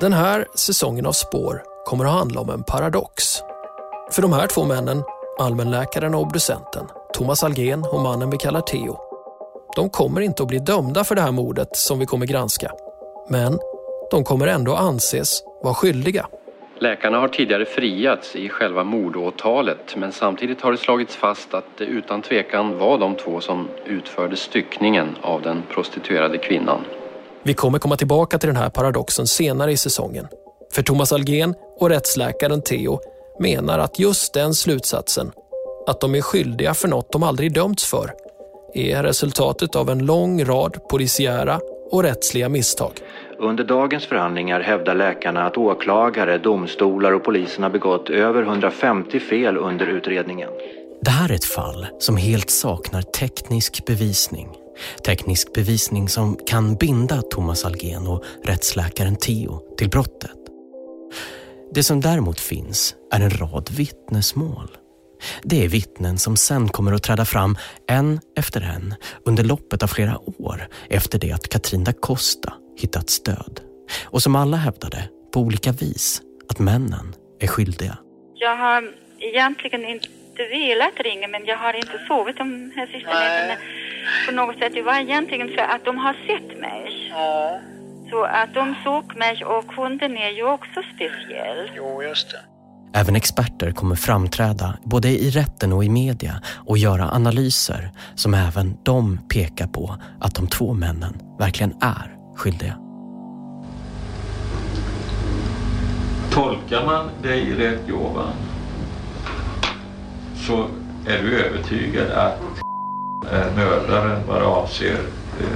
Den 0.00 0.12
här 0.12 0.46
säsongen 0.54 1.06
av 1.06 1.12
Spår 1.12 1.62
kommer 1.84 2.04
att 2.04 2.10
handla 2.12 2.40
om 2.40 2.50
en 2.50 2.62
paradox. 2.64 3.24
För 4.12 4.22
de 4.22 4.32
här 4.32 4.46
två 4.46 4.64
männen, 4.64 5.02
allmänläkaren 5.38 6.14
och 6.14 6.20
obducenten, 6.20 6.86
Thomas 7.14 7.44
Algen 7.44 7.84
och 7.92 8.00
mannen 8.00 8.30
vi 8.30 8.38
kallar 8.38 8.60
Theo, 8.60 9.11
de 9.76 9.90
kommer 9.90 10.20
inte 10.20 10.42
att 10.42 10.48
bli 10.48 10.58
dömda 10.58 11.04
för 11.04 11.14
det 11.14 11.20
här 11.20 11.32
mordet 11.32 11.76
som 11.76 11.98
vi 11.98 12.06
kommer 12.06 12.26
granska. 12.26 12.72
Men 13.28 13.58
de 14.10 14.24
kommer 14.24 14.46
ändå 14.46 14.74
anses 14.74 15.42
vara 15.62 15.74
skyldiga. 15.74 16.26
Läkarna 16.78 17.18
har 17.18 17.28
tidigare 17.28 17.64
friats 17.64 18.36
i 18.36 18.48
själva 18.48 18.84
mordåtalet 18.84 19.96
men 19.96 20.12
samtidigt 20.12 20.60
har 20.60 20.72
det 20.72 20.78
slagits 20.78 21.16
fast 21.16 21.54
att 21.54 21.64
det 21.78 21.84
utan 21.84 22.22
tvekan 22.22 22.78
var 22.78 22.98
de 22.98 23.16
två 23.16 23.40
som 23.40 23.68
utförde 23.86 24.36
styckningen 24.36 25.16
av 25.22 25.42
den 25.42 25.62
prostituerade 25.70 26.38
kvinnan. 26.38 26.80
Vi 27.42 27.54
kommer 27.54 27.78
komma 27.78 27.96
tillbaka 27.96 28.38
till 28.38 28.46
den 28.46 28.56
här 28.56 28.70
paradoxen 28.70 29.26
senare 29.26 29.72
i 29.72 29.76
säsongen. 29.76 30.26
För 30.72 30.82
Thomas 30.82 31.12
Algen 31.12 31.54
och 31.78 31.88
rättsläkaren 31.88 32.62
Theo 32.62 33.00
menar 33.40 33.78
att 33.78 33.98
just 33.98 34.34
den 34.34 34.54
slutsatsen, 34.54 35.32
att 35.86 36.00
de 36.00 36.14
är 36.14 36.20
skyldiga 36.20 36.74
för 36.74 36.88
något 36.88 37.12
de 37.12 37.22
aldrig 37.22 37.54
dömts 37.54 37.84
för, 37.90 38.12
är 38.74 39.02
resultatet 39.02 39.76
av 39.76 39.90
en 39.90 40.06
lång 40.06 40.44
rad 40.44 40.88
polisiära 40.90 41.60
och 41.90 42.02
rättsliga 42.02 42.48
misstag. 42.48 42.92
Under 43.38 43.64
dagens 43.64 44.06
förhandlingar 44.06 44.60
hävdar 44.60 44.94
läkarna 44.94 45.46
att 45.46 45.56
åklagare, 45.56 46.38
domstolar 46.38 47.12
och 47.12 47.24
polisen 47.24 47.62
har 47.62 47.70
begått 47.70 48.10
över 48.10 48.42
150 48.42 49.20
fel 49.20 49.56
under 49.56 49.86
utredningen. 49.86 50.48
Det 51.02 51.10
här 51.10 51.30
är 51.30 51.34
ett 51.34 51.44
fall 51.44 51.86
som 51.98 52.16
helt 52.16 52.50
saknar 52.50 53.02
teknisk 53.02 53.86
bevisning. 53.86 54.48
Teknisk 55.06 55.52
bevisning 55.52 56.08
som 56.08 56.36
kan 56.46 56.74
binda 56.74 57.22
Thomas 57.22 57.64
Algen 57.64 58.06
och 58.06 58.24
rättsläkaren 58.44 59.16
Theo 59.16 59.60
till 59.76 59.90
brottet. 59.90 60.30
Det 61.74 61.82
som 61.82 62.00
däremot 62.00 62.40
finns 62.40 62.94
är 63.12 63.20
en 63.20 63.30
rad 63.30 63.70
vittnesmål. 63.70 64.68
Det 65.42 65.64
är 65.64 65.68
vittnen 65.68 66.18
som 66.18 66.36
sen 66.36 66.68
kommer 66.68 66.92
att 66.92 67.02
träda 67.02 67.24
fram 67.24 67.56
en 67.88 68.20
efter 68.36 68.60
en 68.60 68.94
under 69.24 69.44
loppet 69.44 69.82
av 69.82 69.86
flera 69.86 70.18
år 70.38 70.68
efter 70.90 71.18
det 71.18 71.32
att 71.32 71.48
Katrin 71.48 71.84
da 71.84 71.92
Costa 71.92 72.52
hittat 72.80 73.10
stöd. 73.10 73.60
Och 74.04 74.22
som 74.22 74.36
alla 74.36 74.56
hävdade 74.56 75.08
på 75.32 75.40
olika 75.40 75.72
vis 75.72 76.22
att 76.48 76.58
männen 76.58 77.14
är 77.40 77.46
skyldiga. 77.46 77.98
Jag 78.34 78.56
har 78.56 78.94
egentligen 79.18 79.84
inte 79.84 80.08
velat 80.50 81.00
ringa 81.00 81.28
men 81.28 81.44
jag 81.44 81.56
har 81.56 81.74
inte 81.74 81.98
sovit 82.08 82.38
de 82.38 82.72
här 82.76 82.86
sista 82.86 83.10
nätterna 83.10 83.56
på 84.26 84.32
något 84.32 84.58
sätt. 84.58 84.72
Det 84.74 84.82
var 84.82 85.00
egentligen 85.00 85.48
för 85.48 85.62
att 85.62 85.84
de 85.84 85.98
har 85.98 86.14
sett 86.26 86.60
mig. 86.60 87.12
Så 88.10 88.24
att 88.24 88.54
de 88.54 88.74
såg 88.84 89.16
mig 89.16 89.44
och 89.44 89.72
hunden 89.72 90.18
är 90.18 90.30
ju 90.30 90.44
också 90.44 90.82
speciell. 90.94 91.70
Jo, 91.76 92.02
just 92.02 92.30
det. 92.30 92.51
Även 92.94 93.16
experter 93.16 93.72
kommer 93.72 93.96
framträda 93.96 94.74
både 94.84 95.08
i 95.08 95.30
rätten 95.30 95.72
och 95.72 95.84
i 95.84 95.88
media 95.88 96.42
och 96.66 96.78
göra 96.78 97.10
analyser 97.10 97.92
som 98.14 98.34
även 98.34 98.76
de 98.82 99.18
pekar 99.28 99.66
på 99.66 99.96
att 100.20 100.34
de 100.34 100.46
två 100.46 100.74
männen 100.74 101.18
verkligen 101.38 101.72
är 101.80 102.16
skyldiga. 102.36 102.78
Tolkar 106.32 106.86
man 106.86 107.08
dig 107.22 107.54
rätt 107.58 107.88
Jovan 107.88 108.32
så 110.46 110.66
är 111.06 111.22
du 111.22 111.44
övertygad 111.44 112.10
att 112.10 112.40
är 113.30 113.50
mördaren 113.56 114.20
vad 114.28 114.42
avser 114.42 114.98
eh, 115.40 115.46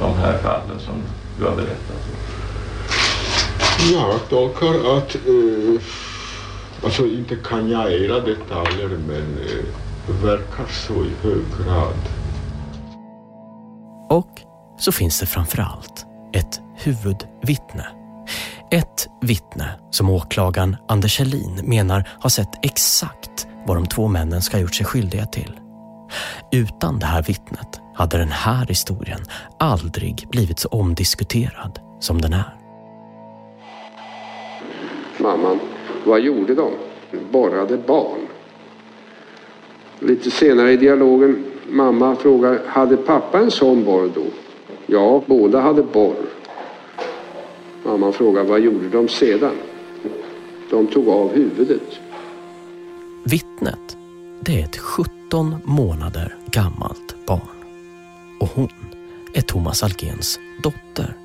de 0.00 0.14
här 0.14 0.38
fallen 0.38 0.80
som 0.80 0.94
du 1.38 1.44
har 1.44 1.56
berättat 1.56 1.90
om? 1.90 2.16
Jag 3.92 4.28
tolkar 4.28 4.96
att, 4.98 5.14
eh, 5.14 5.80
alltså 6.86 7.06
inte 7.06 7.36
kan 7.36 7.70
jag 7.70 7.92
era 7.92 8.20
detaljer 8.20 8.88
men 8.88 9.38
eh, 9.38 9.64
det 10.06 10.26
verkar 10.26 10.66
så 10.66 10.94
i 10.94 11.10
hög 11.22 11.42
grad. 11.58 11.94
Och 14.08 14.40
så 14.78 14.92
finns 14.92 15.20
det 15.20 15.26
framför 15.26 15.62
allt 15.62 16.06
ett 16.32 16.60
huvudvittne. 16.76 17.86
Ett 18.70 19.08
vittne 19.20 19.70
som 19.90 20.10
åklagaren 20.10 20.76
Anders 20.88 21.18
Helin 21.18 21.60
menar 21.64 22.08
har 22.20 22.30
sett 22.30 22.64
exakt 22.64 23.46
vad 23.66 23.76
de 23.76 23.86
två 23.86 24.08
männen 24.08 24.42
ska 24.42 24.56
ha 24.56 24.62
gjort 24.62 24.74
sig 24.74 24.86
skyldiga 24.86 25.26
till. 25.26 25.60
Utan 26.52 26.98
det 26.98 27.06
här 27.06 27.22
vittnet 27.22 27.80
hade 27.94 28.18
den 28.18 28.32
här 28.32 28.66
historien 28.66 29.20
aldrig 29.58 30.26
blivit 30.30 30.58
så 30.58 30.68
omdiskuterad 30.68 31.78
som 32.00 32.20
den 32.20 32.32
är. 32.32 32.56
Mamman, 35.18 35.60
vad 36.06 36.20
gjorde 36.20 36.54
de? 36.54 36.70
Borrade 37.30 37.76
barn. 37.76 38.20
Lite 39.98 40.30
senare 40.30 40.72
i 40.72 40.76
dialogen, 40.76 41.44
mamma 41.68 42.16
frågar, 42.16 42.60
hade 42.66 42.96
pappa 42.96 43.38
en 43.38 43.50
sån 43.50 43.84
borr 43.84 44.10
då? 44.14 44.24
Ja, 44.86 45.22
båda 45.26 45.60
hade 45.60 45.82
borr. 45.82 46.26
Mamman 47.84 48.12
frågar, 48.12 48.44
vad 48.44 48.60
gjorde 48.60 48.88
de 48.88 49.08
sedan? 49.08 49.54
De 50.70 50.86
tog 50.86 51.08
av 51.08 51.32
huvudet. 51.34 52.00
Vittnet, 53.24 53.96
det 54.40 54.60
är 54.60 54.64
ett 54.64 54.76
17 54.76 55.56
månader 55.64 56.36
gammalt 56.50 57.16
barn. 57.26 57.40
Och 58.40 58.48
hon 58.54 58.68
är 59.32 59.42
Thomas 59.42 59.82
Algens 59.82 60.40
dotter. 60.62 61.16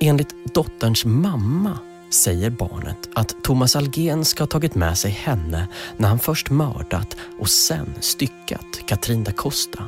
Enligt 0.00 0.54
dotterns 0.54 1.04
mamma 1.04 1.78
säger 2.10 2.50
barnet 2.50 3.08
att 3.14 3.42
Thomas 3.42 3.76
Algen 3.76 4.24
ska 4.24 4.42
ha 4.42 4.48
tagit 4.48 4.74
med 4.74 4.98
sig 4.98 5.10
henne 5.10 5.68
när 5.96 6.08
han 6.08 6.18
först 6.18 6.50
mördat 6.50 7.16
och 7.38 7.48
sen 7.48 7.94
styckat 8.00 8.86
Katrin 8.86 9.24
da 9.24 9.32
Costa 9.32 9.84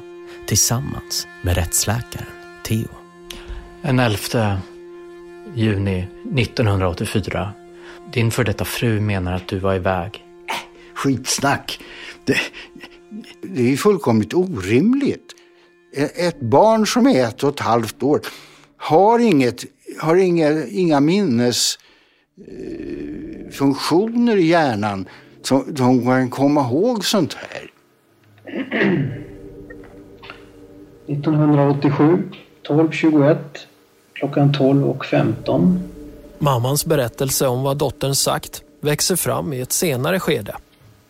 tillsammans 0.47 1.27
med 1.43 1.55
rättsläkaren 1.55 2.27
Theo. 2.65 2.89
En 3.83 3.99
11 3.99 4.61
juni 5.55 6.09
1984. 6.37 7.53
Din 8.13 8.31
för 8.31 8.45
detta 8.45 8.65
fru 8.65 9.01
menar 9.01 9.33
att 9.33 9.49
du 9.49 9.59
var 9.59 9.75
iväg. 9.75 10.25
Skitsnack. 10.95 11.81
Det, 12.25 12.37
det 13.43 13.63
är 13.63 13.71
ju 13.71 13.77
fullkomligt 13.77 14.35
orimligt. 14.35 15.35
Ett 16.15 16.41
barn 16.41 16.87
som 16.87 17.07
är 17.07 17.25
ett 17.25 17.43
och 17.45 17.55
ett 17.55 17.61
halvt 17.61 18.03
år 18.03 18.21
har, 18.77 19.19
inget, 19.19 19.65
har 20.01 20.17
inga, 20.17 20.67
inga 20.67 21.01
minnesfunktioner 23.59 24.37
i 24.37 24.47
hjärnan 24.47 25.09
som 25.43 25.65
de 25.69 26.05
kan 26.05 26.31
komma 26.31 26.61
ihåg 26.61 27.05
sånt 27.05 27.35
här. 27.35 27.71
1987, 31.07 32.23
12.21, 32.69 33.37
klockan 34.13 34.53
12 34.53 34.85
och 34.85 35.05
15. 35.05 35.81
Mammans 36.39 36.87
berättelse 36.87 37.47
om 37.47 37.63
vad 37.63 37.77
dottern 37.77 38.15
sagt 38.15 38.63
växer 38.81 39.17
fram 39.17 39.53
i 39.53 39.61
ett 39.61 39.73
senare 39.73 40.21
skede, 40.21 40.57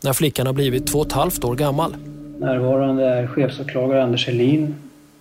när 0.00 0.12
flickan 0.12 0.46
har 0.46 0.52
blivit 0.52 0.86
två 0.86 0.98
och 0.98 1.06
ett 1.06 1.12
halvt 1.12 1.44
år 1.44 1.54
gammal. 1.54 1.96
Närvarande 2.38 3.04
är 3.04 3.26
chefsåklagare 3.26 4.02
Anders 4.02 4.26
Helin, 4.26 4.74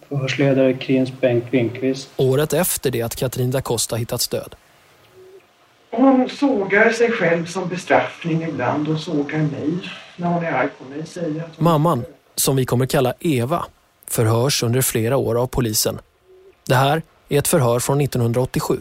förhörsledare 0.10 0.74
Krins 0.74 1.12
Bengt 1.22 1.46
Winkvist. 1.52 2.10
Året 2.18 2.54
efter 2.54 2.92
det 2.92 3.02
att 3.02 3.16
Katrin 3.16 3.52
da 3.52 3.62
Costa 3.62 3.96
hittat 3.96 4.30
död. 4.32 4.56
Hon 5.98 6.30
sågar 6.30 6.92
sig 6.92 7.12
själv 7.12 7.46
som 7.46 7.70
bestraffning 7.70 8.44
ibland 8.44 8.88
och 8.88 9.00
sågar 9.00 9.38
mig 9.38 9.70
när 10.16 10.28
hon 10.28 10.44
är 10.44 10.52
arg 10.52 10.70
på 10.78 10.84
mig. 10.84 11.06
Säger 11.06 11.44
att 11.44 11.60
Mamman, 11.60 12.06
som 12.36 12.56
vi 12.56 12.66
kommer 12.66 12.86
kalla 12.86 13.14
Eva, 13.20 13.66
förhörs 14.08 14.64
under 14.64 14.82
flera 14.82 15.18
år 15.18 15.42
av 15.42 15.48
polisen. 15.48 16.00
Det 16.68 16.76
här 16.76 17.02
är 17.30 17.40
ett 17.40 17.48
förhör 17.48 17.80
från 17.80 18.02
1987. 18.02 18.80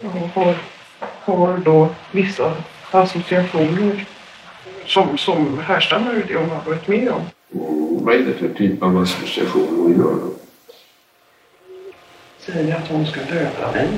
jag 0.00 0.10
har, 0.10 0.56
har 1.00 1.58
då 1.58 1.88
vissa 2.12 2.54
associationer 2.90 4.06
som, 4.86 5.18
som 5.18 5.58
härstammar 5.58 6.14
ur 6.14 6.24
det 6.28 6.34
hon 6.38 6.50
har 6.50 6.62
varit 6.64 6.88
med 6.88 7.10
om. 7.10 7.22
Vad 8.04 8.14
är 8.14 8.18
det 8.18 8.34
för 8.34 8.48
typ 8.48 8.82
av 8.82 8.98
association 8.98 9.68
hon 9.70 9.92
gör 9.92 10.14
då? 10.14 10.32
Säger 12.38 12.76
att 12.76 12.88
hon 12.88 13.06
ska 13.06 13.20
döda 13.20 13.72
mig. 13.72 13.88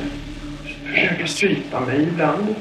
Försöker 0.94 1.26
strypa 1.26 1.80
mig 1.80 2.02
ibland. 2.02 2.54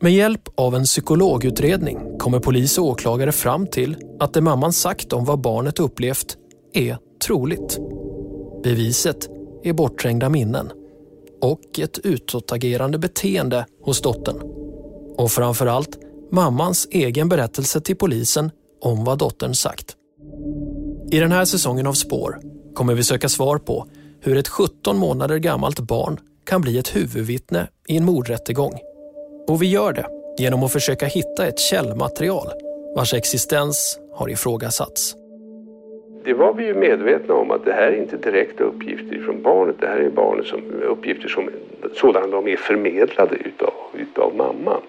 Med 0.00 0.12
hjälp 0.12 0.48
av 0.54 0.74
en 0.74 0.84
psykologutredning 0.84 2.18
kommer 2.18 2.38
polis 2.38 2.78
och 2.78 2.84
åklagare 2.84 3.32
fram 3.32 3.66
till 3.66 3.96
att 4.20 4.32
det 4.32 4.40
mamman 4.40 4.72
sagt 4.72 5.12
om 5.12 5.24
vad 5.24 5.40
barnet 5.40 5.80
upplevt 5.80 6.36
är 6.72 6.98
troligt. 7.26 7.78
Beviset 8.62 9.28
är 9.64 9.72
bortträngda 9.72 10.28
minnen 10.28 10.70
och 11.42 11.78
ett 11.78 11.98
utåtagerande 11.98 12.98
beteende 12.98 13.66
hos 13.82 14.02
dottern. 14.02 14.40
Och 15.16 15.30
framförallt 15.30 15.98
mammans 16.32 16.88
egen 16.90 17.28
berättelse 17.28 17.80
till 17.80 17.96
polisen 17.96 18.50
om 18.80 19.04
vad 19.04 19.18
dottern 19.18 19.54
sagt. 19.54 19.96
I 21.10 21.18
den 21.18 21.32
här 21.32 21.44
säsongen 21.44 21.86
av 21.86 21.92
Spår 21.92 22.40
kommer 22.74 22.94
vi 22.94 23.04
söka 23.04 23.28
svar 23.28 23.58
på 23.58 23.86
hur 24.22 24.36
ett 24.36 24.48
17 24.48 24.98
månader 24.98 25.38
gammalt 25.38 25.80
barn 25.80 26.20
kan 26.46 26.60
bli 26.60 26.78
ett 26.78 26.96
huvudvittne 26.96 27.68
i 27.88 27.96
en 27.96 28.04
mordrättegång. 28.04 28.72
Och 29.48 29.62
vi 29.62 29.70
gör 29.70 29.92
det 29.92 30.06
genom 30.38 30.62
att 30.62 30.72
försöka 30.72 31.06
hitta 31.06 31.46
ett 31.46 31.58
källmaterial 31.58 32.48
vars 32.96 33.14
existens 33.14 34.00
har 34.12 34.30
ifrågasatts. 34.30 35.14
Det 36.24 36.34
var 36.34 36.54
vi 36.54 36.64
ju 36.66 36.74
medvetna 36.74 37.34
om 37.34 37.50
att 37.50 37.64
det 37.64 37.72
här 37.72 37.92
är 37.92 37.96
inte 37.96 38.16
direkta 38.16 38.64
uppgifter 38.64 39.18
från 39.18 39.42
barnet. 39.42 39.76
Det 39.80 39.86
här 39.86 39.96
är 39.96 40.10
barnet 40.10 40.46
som, 40.46 40.60
uppgifter 40.82 41.28
som 41.28 41.50
sådana 41.94 42.26
de 42.26 42.48
är 42.48 42.56
förmedlade 42.56 43.36
utav, 43.36 43.72
utav 43.94 44.34
mamman. 44.36 44.82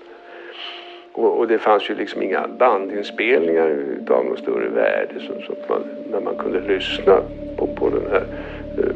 Och, 1.11 1.37
och, 1.37 1.47
det 1.47 1.57
fanns 1.57 1.89
ju 1.89 1.95
liksom 1.95 2.23
inga 2.23 2.47
bandinspelningar 2.59 3.67
utav 3.67 4.25
något 4.25 4.39
större 4.39 4.69
värde 4.69 5.19
som, 5.19 5.41
som 5.41 5.55
man, 5.69 5.81
när 6.11 6.21
man 6.21 6.35
kunde 6.35 6.59
lyssna 6.59 7.21
på, 7.57 7.67
på 7.67 7.89
den 7.89 8.11
här 8.11 8.25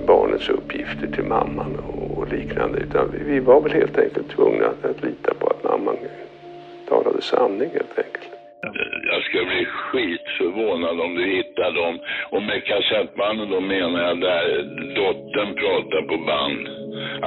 barnets 0.07 0.49
uppgifter 0.49 1.07
till 1.07 1.23
mamman 1.23 1.79
och, 1.79 2.31
liknande. 2.31 2.79
Utan 2.79 3.13
vi, 3.27 3.39
var 3.39 3.61
väl 3.61 3.71
helt 3.71 3.97
enkelt 3.97 4.29
tvungna 4.29 4.65
att, 4.65 4.85
att 4.85 5.03
lita 5.03 5.33
på 5.33 5.47
att 5.47 5.63
mamman 5.63 5.95
talade 6.89 7.21
sanning 7.21 7.69
helt 7.69 7.97
enkelt. 7.97 8.29
Jag 9.11 9.23
ska 9.23 9.33
ska 9.33 9.45
bli 9.45 9.65
skitförvånad 9.65 10.99
om 10.99 11.15
du 11.15 11.23
hittar 11.35 11.71
dem. 11.71 11.99
Och 12.29 12.43
med 12.43 12.65
kassettbanden 12.65 13.49
då 13.49 13.59
menar 13.59 13.99
jag 14.07 14.17
där 14.21 14.45
dottern 14.95 15.55
pratar 15.55 16.01
på 16.01 16.17
band. 16.17 16.63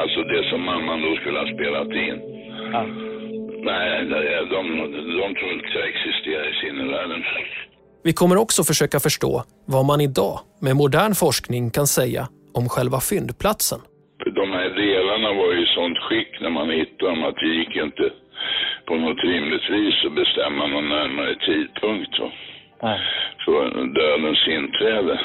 Alltså 0.01 0.23
det 0.23 0.43
som 0.51 0.61
mamman 0.63 1.03
då 1.03 1.17
skulle 1.17 1.39
ha 1.39 1.47
spelat 1.47 1.93
in. 2.07 2.19
Ja. 2.73 2.83
Nej, 3.71 4.05
de, 4.05 4.19
de, 4.53 4.63
de 5.21 5.35
tror 5.35 5.53
inte 5.53 5.79
jag 5.79 5.89
existerar 5.89 6.49
i 6.51 6.55
sinnevärlden. 6.67 7.23
Vi 8.05 8.13
kommer 8.13 8.37
också 8.37 8.65
försöka 8.65 9.01
förstå 9.01 9.43
vad 9.67 9.85
man 9.85 10.01
idag 10.01 10.41
med 10.61 10.77
modern 10.77 11.15
forskning 11.15 11.71
kan 11.71 11.87
säga 11.87 12.29
om 12.55 12.69
själva 12.69 13.01
fyndplatsen. 13.01 13.81
De 14.41 14.47
här 14.53 14.71
delarna 14.83 15.29
var 15.41 15.53
ju 15.53 15.63
i 15.63 15.67
sånt 15.77 15.99
skick 15.99 16.41
när 16.41 16.51
man 16.51 16.71
hittade 16.71 17.11
dem 17.11 17.25
att 17.25 17.37
det 17.43 17.51
gick 17.59 17.77
inte 17.87 18.05
på 18.89 18.95
något 18.95 19.21
rimligt 19.31 19.67
vis 19.77 19.95
att 20.07 20.15
bestämma 20.15 20.67
någon 20.67 20.89
närmare 20.89 21.35
tidpunkt 21.47 22.15
så, 22.19 22.27
för 23.45 23.61
dödens 23.99 24.43
inträde. 24.59 25.21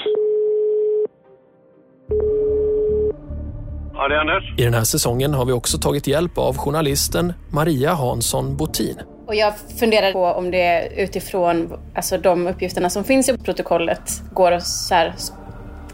Ja, 3.93 4.07
det 4.07 4.15
är 4.15 4.19
Anders. 4.19 4.43
I 4.57 4.63
den 4.63 4.73
här 4.73 4.83
säsongen 4.83 5.33
har 5.33 5.45
vi 5.45 5.51
också 5.51 5.77
tagit 5.77 6.07
hjälp 6.07 6.37
av 6.37 6.57
journalisten 6.57 7.33
Maria 7.53 7.93
Hansson 7.93 8.57
Botin. 8.57 8.97
Och 9.27 9.35
jag 9.35 9.53
funderar 9.77 10.11
på 10.11 10.25
om 10.25 10.51
det 10.51 10.91
utifrån 10.95 11.79
alltså, 11.95 12.17
de 12.17 12.47
uppgifterna 12.47 12.89
som 12.89 13.03
finns 13.03 13.29
i 13.29 13.37
protokollet 13.37 14.21
går 14.33 14.51
att 14.51 14.67
så 14.67 14.95
här, 14.95 15.13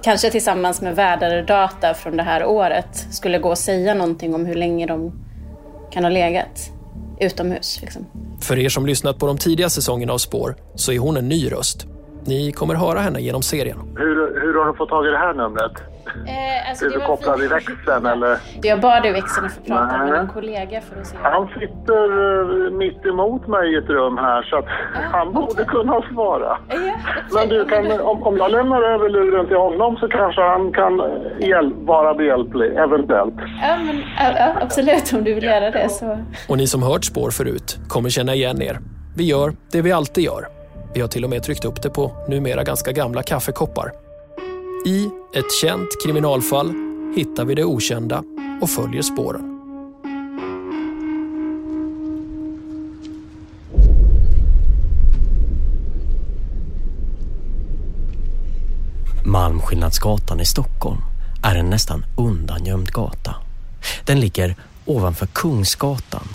kanske 0.02 0.32
tillsammans 0.32 0.82
med 0.82 0.96
väderdata 0.96 1.94
från 1.94 2.18
det 2.18 2.24
här 2.24 2.46
året 2.46 3.08
skulle 3.12 3.40
gå 3.40 3.52
att 3.52 3.60
säga 3.60 3.94
någonting 3.94 4.36
om 4.36 4.46
hur 4.46 4.56
länge 4.56 4.86
de 4.86 5.12
kan 5.92 6.04
ha 6.04 6.10
legat 6.10 6.72
utomhus. 7.20 7.82
Liksom. 7.82 8.06
För 8.42 8.60
er 8.60 8.70
som 8.70 8.86
lyssnat 8.86 9.20
på 9.20 9.28
de 9.28 9.38
tidiga 9.38 9.70
säsongerna 9.70 10.14
av 10.14 10.18
Spår 10.18 10.56
så 10.76 10.92
är 10.92 11.00
hon 11.00 11.18
en 11.18 11.30
ny 11.30 11.52
röst. 11.52 11.88
Ni 12.28 12.52
kommer 12.52 12.76
höra 12.76 13.00
henne 13.00 13.20
genom 13.22 13.42
serien. 13.42 13.78
Hur, 13.98 14.42
hur 14.42 14.54
har 14.60 14.66
du 14.66 14.74
fått 14.74 14.90
tag 14.90 15.08
i 15.08 15.10
det 15.10 15.18
här 15.18 15.34
numret? 15.34 15.72
Eh, 16.28 16.70
alltså, 16.70 16.86
är 16.86 16.90
du 16.90 17.00
kopplad 17.00 17.44
i 17.44 17.48
växeln 17.48 18.06
eller? 18.06 18.38
Jag 18.62 18.82
bad 18.82 19.06
i 19.06 19.12
växeln 19.12 19.46
att 19.46 19.54
få 19.54 19.62
prata 19.62 19.98
Nej. 19.98 20.12
med 20.12 20.20
en 20.20 20.28
kollega 20.28 20.82
för 20.82 21.00
att 21.02 21.08
se. 21.08 21.18
Han 21.22 21.48
sitter 21.48 22.04
eh, 22.66 22.72
mitt 22.72 23.06
emot 23.06 23.48
mig 23.48 23.74
i 23.74 23.78
ett 23.78 23.90
rum 23.90 24.18
här 24.18 24.44
så 24.44 24.56
att 24.58 24.66
han 25.12 25.34
borde 25.34 25.64
kunna 25.64 26.02
svara. 26.14 26.58
Men 27.34 27.50
du, 27.50 27.66
kan, 27.66 27.92
om, 28.02 28.24
om 28.24 28.38
jag 28.38 28.52
lämnar 28.52 28.82
över 28.82 29.10
luren 29.10 29.48
till 29.48 29.58
honom 29.58 29.98
så 29.98 30.08
kanske 30.08 30.42
han 30.42 30.72
kan 30.74 31.00
eh, 31.00 31.48
hjäl- 31.48 31.74
vara 31.86 32.14
behjälplig, 32.14 32.76
eventuellt. 32.76 33.36
Ja, 33.62 33.78
men, 33.86 33.98
ja, 34.20 34.34
ja, 34.40 34.54
absolut 34.62 35.14
om 35.14 35.24
du 35.24 35.34
vill 35.34 35.44
göra 35.44 35.72
det 35.72 35.90
så. 35.90 36.20
Och 36.50 36.58
ni 36.58 36.68
som 36.68 36.84
hört 36.84 37.06
Spår 37.06 37.32
förut 37.32 37.78
kommer 37.88 38.10
känna 38.10 38.34
igen 38.36 38.62
er. 38.62 38.80
Vi 39.18 39.24
gör 39.30 39.54
det 39.72 39.82
vi 39.82 39.92
alltid 39.92 40.24
gör. 40.24 40.57
Vi 40.98 41.02
har 41.02 41.08
till 41.08 41.24
och 41.24 41.30
med 41.30 41.44
tryckt 41.44 41.66
upp 41.66 41.82
det 41.82 41.90
på 41.90 42.26
numera 42.28 42.64
ganska 42.64 42.92
gamla 42.92 43.24
kaffekoppar. 43.24 43.92
I 44.86 45.10
ett 45.34 45.54
känt 45.62 45.90
kriminalfall 46.04 46.74
hittar 47.16 47.46
vi 47.46 47.56
det 47.56 47.64
okända 47.64 48.24
och 48.62 48.70
följer 48.70 49.02
spåren. 49.02 49.60
Malmskillnadsgatan 59.26 60.40
i 60.40 60.46
Stockholm 60.46 61.02
är 61.44 61.56
en 61.56 61.70
nästan 61.70 62.06
undangömd 62.18 62.92
gata. 62.92 63.36
Den 64.06 64.20
ligger 64.20 64.56
ovanför 64.86 65.28
Kungsgatan 65.28 66.28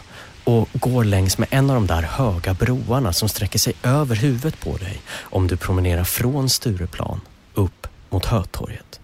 och 0.45 0.69
går 0.73 1.05
längs 1.05 1.39
med 1.39 1.49
en 1.51 1.71
av 1.71 1.75
de 1.75 1.87
där 1.87 2.03
höga 2.03 2.55
broarna 2.55 3.13
som 3.13 3.29
sträcker 3.29 3.59
sig 3.59 3.75
över 3.83 4.17
huvudet 4.17 4.61
på 4.61 4.77
dig 4.77 5.01
om 5.21 5.47
du 5.47 5.57
promenerar 5.57 6.05
från 6.05 6.49
Stureplan 6.49 7.21
upp 7.55 7.87
mot 8.11 8.27
Hötorget. 8.27 9.01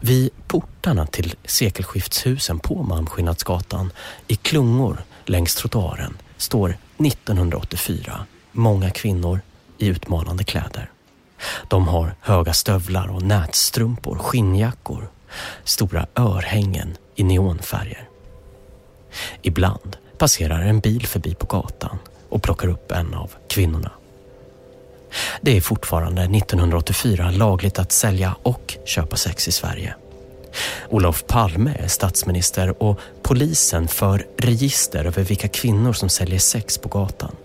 Vid 0.00 0.30
portarna 0.46 1.06
till 1.06 1.34
sekelskiftshusen 1.44 2.58
på 2.58 2.82
Malmskillnadsgatan 2.82 3.92
i 4.28 4.36
klungor 4.36 5.04
längs 5.24 5.54
trottoaren 5.54 6.18
står 6.36 6.76
1984 6.98 8.26
många 8.52 8.90
kvinnor 8.90 9.40
i 9.78 9.86
utmanande 9.86 10.44
kläder. 10.44 10.90
De 11.68 11.88
har 11.88 12.14
höga 12.20 12.52
stövlar 12.52 13.08
och 13.08 13.22
nätstrumpor, 13.22 14.18
skinnjackor, 14.18 15.10
stora 15.64 16.06
örhängen 16.14 16.96
i 17.14 17.24
neonfärger. 17.24 18.08
Ibland 19.42 19.96
passerar 20.18 20.62
en 20.62 20.80
bil 20.80 21.06
förbi 21.06 21.34
på 21.34 21.46
gatan 21.46 21.98
och 22.28 22.42
plockar 22.42 22.68
upp 22.68 22.92
en 22.92 23.14
av 23.14 23.30
kvinnorna. 23.48 23.90
Det 25.40 25.56
är 25.56 25.60
fortfarande 25.60 26.22
1984 26.22 27.30
lagligt 27.30 27.78
att 27.78 27.92
sälja 27.92 28.36
och 28.42 28.76
köpa 28.84 29.16
sex 29.16 29.48
i 29.48 29.52
Sverige. 29.52 29.94
Olof 30.88 31.26
Palme 31.26 31.76
är 31.78 31.88
statsminister 31.88 32.82
och 32.82 33.00
polisen 33.22 33.88
för 33.88 34.26
register 34.38 35.04
över 35.04 35.22
vilka 35.22 35.48
kvinnor 35.48 35.92
som 35.92 36.08
säljer 36.08 36.38
sex 36.38 36.78
på 36.78 36.88
gatan. 36.88 37.36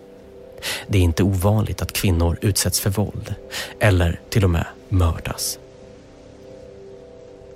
Det 0.87 0.97
är 0.97 1.01
inte 1.01 1.23
ovanligt 1.23 1.81
att 1.81 1.93
kvinnor 1.93 2.37
utsätts 2.41 2.79
för 2.79 2.89
våld 2.89 3.35
eller 3.79 4.19
till 4.29 4.43
och 4.43 4.49
med 4.49 4.65
mördas. 4.89 5.59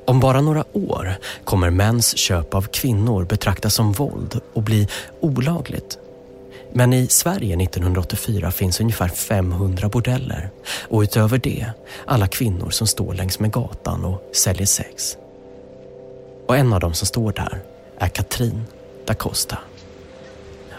Om 0.05 0.19
bara 0.19 0.41
några 0.41 0.65
år 0.73 1.15
kommer 1.43 1.69
mäns 1.69 2.17
köp 2.17 2.53
av 2.53 2.61
kvinnor 2.61 3.25
betraktas 3.25 3.73
som 3.73 3.91
våld 3.91 4.41
och 4.53 4.63
bli 4.63 4.87
olagligt. 5.19 5.97
Men 6.73 6.93
i 6.93 7.07
Sverige 7.07 7.63
1984 7.63 8.51
finns 8.51 8.79
ungefär 8.79 9.07
500 9.07 9.89
bordeller 9.89 10.49
och 10.89 11.01
utöver 11.01 11.37
det 11.37 11.65
alla 12.05 12.27
kvinnor 12.27 12.69
som 12.69 12.87
står 12.87 13.13
längs 13.13 13.39
med 13.39 13.51
gatan 13.51 14.05
och 14.05 14.29
säljer 14.33 14.65
sex. 14.65 15.17
Och 16.47 16.57
en 16.57 16.73
av 16.73 16.79
dem 16.79 16.93
som 16.93 17.07
står 17.07 17.31
där 17.31 17.61
är 17.97 18.07
Katrin 18.07 18.65
da 19.05 19.13
Costa. 19.13 19.57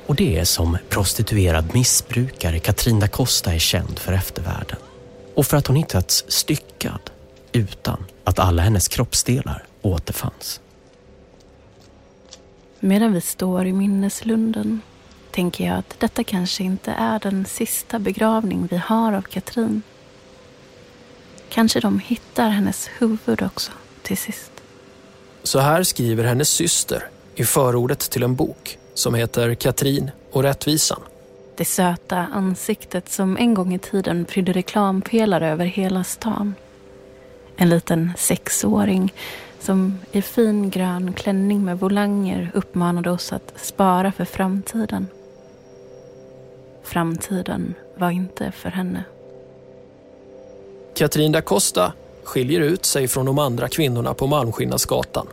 Och 0.07 0.15
det 0.15 0.39
är 0.39 0.45
som 0.45 0.79
prostituerad 0.89 1.75
missbrukare 1.75 2.59
Katrin 2.59 3.01
da 3.01 3.09
Costa 3.09 3.55
är 3.55 3.59
känd 3.59 3.99
för 3.99 4.13
eftervärlden. 4.13 4.79
Och 5.35 5.47
för 5.47 5.57
att 5.57 5.67
hon 5.67 5.77
hittats 5.77 6.25
styckad 6.29 7.01
utan 7.53 8.05
att 8.27 8.39
alla 8.39 8.63
hennes 8.63 8.89
kroppsdelar 8.89 9.65
återfanns. 9.83 10.61
Medan 12.81 13.13
vi 13.13 13.21
står 13.21 13.67
i 13.67 13.73
minneslunden 13.73 14.81
tänker 15.31 15.67
jag 15.67 15.79
att 15.79 16.01
detta 16.01 16.25
kanske 16.25 16.63
inte 16.65 16.91
är 16.91 17.19
den 17.19 17.45
sista 17.45 17.99
begravning 17.99 18.69
vi 18.71 18.77
har 18.77 19.13
av 19.13 19.23
Katrin. 19.23 19.83
Kanske 21.49 21.81
de 21.81 21.99
hittar 21.99 22.49
hennes 22.49 22.91
huvud 22.99 23.43
också 23.43 23.73
till 24.03 24.17
sist. 24.17 24.53
Så 25.43 25.59
här 25.59 25.83
skriver 25.83 26.25
hennes 26.25 26.49
syster 26.49 27.09
i 27.35 27.45
förordet 27.45 28.01
till 28.01 28.23
en 28.23 28.35
bok 28.35 28.79
som 28.95 29.15
heter 29.15 29.55
Katrin 29.55 30.11
och 30.33 30.43
rättvisan. 30.43 31.01
Det 31.57 31.65
söta 31.65 32.17
ansiktet 32.17 33.13
som 33.13 33.37
en 33.37 33.55
gång 33.55 33.75
i 33.75 33.79
tiden 33.79 34.25
prydde 34.25 34.53
reklampelare 34.53 35.49
över 35.49 35.65
hela 35.65 36.05
stan. 36.05 36.55
En 37.57 37.69
liten 37.69 38.13
sexåring 38.17 39.13
som 39.61 39.99
i 40.13 40.23
fin 40.23 40.71
grön 40.71 41.13
klänning 41.13 41.65
med 41.65 41.79
volanger 41.79 42.51
uppmanade 42.55 43.11
oss 43.11 43.33
att 43.33 43.53
spara 43.57 44.13
för 44.13 44.25
framtiden. 44.25 45.07
Framtiden 46.83 47.75
var 47.99 48.11
inte 48.11 48.53
för 48.53 48.69
henne. 48.69 49.05
Katrin 50.95 51.33
da 51.33 51.41
Costa 51.41 51.93
skiljer 52.25 52.61
ut 52.61 52.85
sig 52.85 53.09
från 53.09 53.27
de 53.27 53.39
andra 53.39 53.69
kvinnorna 53.69 54.15
på 54.15 54.27
Malmskillnadsgatan. 54.27 55.27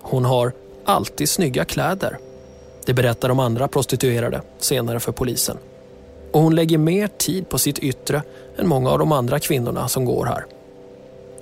Hon 0.00 0.24
har 0.24 0.52
alltid 0.84 1.28
snygga 1.28 1.64
kläder. 1.64 2.18
Det 2.86 2.94
berättar 2.94 3.28
de 3.28 3.40
andra 3.40 3.68
prostituerade 3.68 4.42
senare 4.58 5.00
för 5.00 5.12
polisen. 5.12 5.56
Och 6.32 6.40
hon 6.40 6.54
lägger 6.54 6.78
mer 6.78 7.06
tid 7.06 7.48
på 7.48 7.58
sitt 7.58 7.78
yttre 7.78 8.22
än 8.56 8.68
många 8.68 8.90
av 8.90 8.98
de 8.98 9.12
andra 9.12 9.38
kvinnorna 9.38 9.88
som 9.88 10.04
går 10.04 10.26
här. 10.26 10.44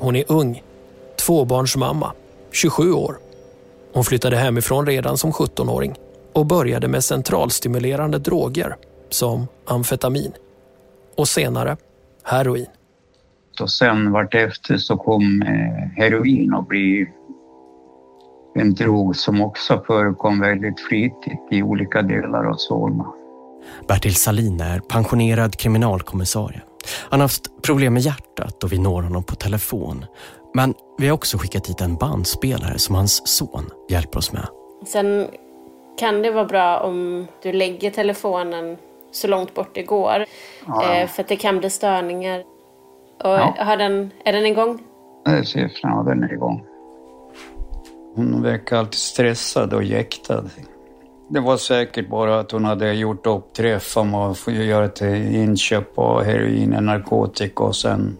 Hon 0.04 0.16
är 0.16 0.24
ung, 0.28 0.62
tvåbarnsmamma, 1.26 2.12
27 2.52 2.92
år. 2.92 3.16
Hon 3.92 4.04
flyttade 4.04 4.36
hemifrån 4.36 4.86
redan 4.86 5.18
som 5.18 5.32
17-åring 5.32 5.94
och 6.32 6.46
började 6.46 6.88
med 6.88 7.04
centralstimulerande 7.04 8.18
droger 8.18 8.76
som 9.08 9.46
amfetamin 9.66 10.32
och 11.16 11.28
senare 11.28 11.76
heroin. 12.22 12.66
Och 13.60 13.70
sen 13.70 14.12
vartefter 14.12 14.76
så 14.76 14.96
kom 14.96 15.42
eh, 15.42 16.02
heroin 16.02 16.54
att 16.54 16.68
bli 16.68 17.08
en 18.54 18.74
drog 18.74 19.16
som 19.16 19.40
också 19.40 19.82
förekom 19.86 20.40
väldigt 20.40 20.80
flitigt 20.80 21.42
i 21.50 21.62
olika 21.62 22.02
delar 22.02 22.44
av 22.44 22.56
Solna. 22.56 23.06
Bertil 23.88 24.14
Salin 24.14 24.60
är 24.60 24.80
pensionerad 24.80 25.56
kriminalkommissarie. 25.56 26.60
Han 27.10 27.20
har 27.20 27.24
haft 27.24 27.62
problem 27.62 27.92
med 27.94 28.02
hjärtat 28.02 28.64
och 28.64 28.72
vi 28.72 28.78
når 28.78 29.02
honom 29.02 29.22
på 29.22 29.34
telefon. 29.34 30.04
Men 30.54 30.74
vi 30.98 31.06
har 31.08 31.14
också 31.14 31.38
skickat 31.38 31.66
hit 31.68 31.80
en 31.80 31.96
bandspelare 31.96 32.78
som 32.78 32.94
hans 32.94 33.28
son 33.38 33.70
hjälper 33.90 34.18
oss 34.18 34.32
med. 34.32 34.46
Sen 34.86 35.28
kan 35.98 36.22
det 36.22 36.30
vara 36.30 36.44
bra 36.44 36.80
om 36.80 37.26
du 37.42 37.52
lägger 37.52 37.90
telefonen 37.90 38.76
så 39.12 39.28
långt 39.28 39.54
bort 39.54 39.70
det 39.74 39.82
går. 39.82 40.24
Ja. 40.66 40.94
Eh, 40.94 41.08
för 41.08 41.22
att 41.22 41.28
det 41.28 41.36
kan 41.36 41.58
bli 41.58 41.70
störningar. 41.70 42.38
Och 43.24 43.30
Ja. 43.30 43.54
har 43.58 43.76
den, 43.76 44.10
är 44.24 44.32
den 44.32 44.46
igång? 44.46 44.82
Nej, 45.26 45.46
siffrorna, 45.46 46.02
den 46.02 46.22
är 46.22 46.32
igång. 46.32 46.64
Hon 48.16 48.42
verkar 48.42 48.76
alltid 48.76 48.94
stressad 49.00 49.72
och 49.74 49.84
jäktad. 49.84 50.44
Det 51.34 51.40
var 51.40 51.56
säkert 51.56 52.08
bara 52.08 52.40
att 52.40 52.50
hon 52.50 52.64
hade 52.64 52.92
gjort 52.92 53.26
upp 53.26 53.54
träff 53.54 53.96
om 53.96 54.14
att 54.14 54.48
göra 54.48 54.84
ett 54.84 55.00
inköp 55.00 55.98
av 55.98 56.22
heroin 56.22 56.74
och 56.74 56.82
narkotika 56.82 57.64
och 57.64 57.76
sen 57.76 58.16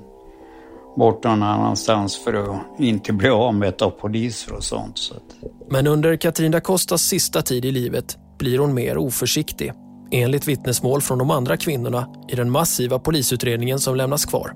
bort 0.97 1.25
någon 1.25 1.43
annanstans 1.43 2.25
för 2.25 2.35
att 2.35 2.81
inte 2.81 3.13
bli 3.13 3.29
avmätt 3.29 3.83
av 3.83 3.91
poliser 3.91 4.53
och 4.53 4.65
sånt. 4.65 4.99
Så 4.99 5.15
att, 5.15 5.51
Men 5.71 5.87
under 5.87 6.17
Katrin 6.17 6.53
da 6.53 6.61
Costas 6.61 7.03
sista 7.03 7.43
tid 7.43 7.65
i 7.65 7.71
livet 7.71 8.19
blir 8.39 8.59
hon 8.59 8.75
mer 8.75 8.99
oförsiktig. 8.99 9.73
Enligt 10.11 10.49
vittnesmål 10.49 11.03
från 11.03 11.19
de 11.19 11.31
andra 11.31 11.57
kvinnorna 11.57 12.09
i 12.29 12.35
den 12.35 12.51
massiva 12.51 12.99
polisutredningen 12.99 13.79
som 13.79 13.97
lämnas 13.97 14.25
kvar. 14.25 14.53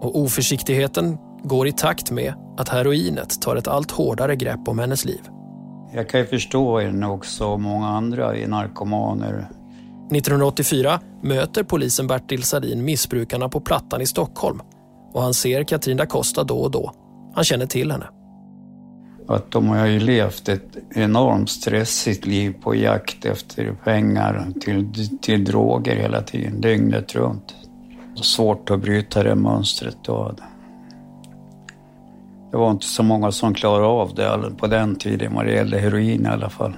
Och 0.00 0.18
oförsiktigheten 0.18 1.18
går 1.44 1.66
i 1.66 1.72
takt 1.72 2.10
med 2.10 2.34
att 2.58 2.68
heroinet 2.68 3.42
tar 3.42 3.56
ett 3.56 3.68
allt 3.68 3.90
hårdare 3.90 4.36
grepp 4.36 4.68
om 4.68 4.78
hennes 4.78 5.04
liv 5.04 5.20
jag 5.92 6.08
kan 6.08 6.20
ju 6.20 6.26
förstå 6.26 6.78
henne 6.78 7.06
också 7.06 7.46
och 7.46 7.60
många 7.60 7.86
andra 7.86 8.36
i 8.36 8.46
narkomaner. 8.46 9.48
1984 10.12 11.00
möter 11.22 11.62
polisen 11.62 12.06
Bertil 12.06 12.42
Sadin 12.42 12.84
missbrukarna 12.84 13.48
på 13.48 13.60
Plattan 13.60 14.00
i 14.00 14.06
Stockholm 14.06 14.60
och 15.12 15.22
han 15.22 15.34
ser 15.34 15.64
Katrin 15.64 15.96
da 15.96 16.06
Costa 16.06 16.44
då 16.44 16.58
och 16.58 16.70
då. 16.70 16.92
Han 17.34 17.44
känner 17.44 17.66
till 17.66 17.90
henne. 17.92 18.06
Att 19.28 19.50
de 19.50 19.68
har 19.68 19.86
ju 19.86 20.00
levt 20.00 20.48
ett 20.48 20.76
enormt 20.94 21.50
stressigt 21.50 22.26
liv 22.26 22.54
på 22.62 22.74
jakt 22.74 23.24
efter 23.24 23.72
pengar 23.84 24.46
till, 24.60 25.08
till 25.18 25.44
droger 25.44 25.96
hela 25.96 26.22
tiden, 26.22 26.60
dygnet 26.60 27.14
runt. 27.14 27.54
Svårt 28.22 28.70
att 28.70 28.80
bryta 28.80 29.22
det 29.22 29.34
mönstret 29.34 29.96
då. 30.02 30.34
Det 32.50 32.56
var 32.56 32.70
inte 32.70 32.86
så 32.86 33.02
många 33.02 33.32
som 33.32 33.54
klarade 33.54 33.86
av 33.86 34.14
det 34.14 34.52
på 34.58 34.66
den 34.66 34.96
tiden 34.96 35.34
vad 35.34 35.46
det 35.46 35.52
gällde 35.52 35.78
heroin 35.78 36.26
i 36.26 36.28
alla 36.28 36.50
fall. 36.50 36.76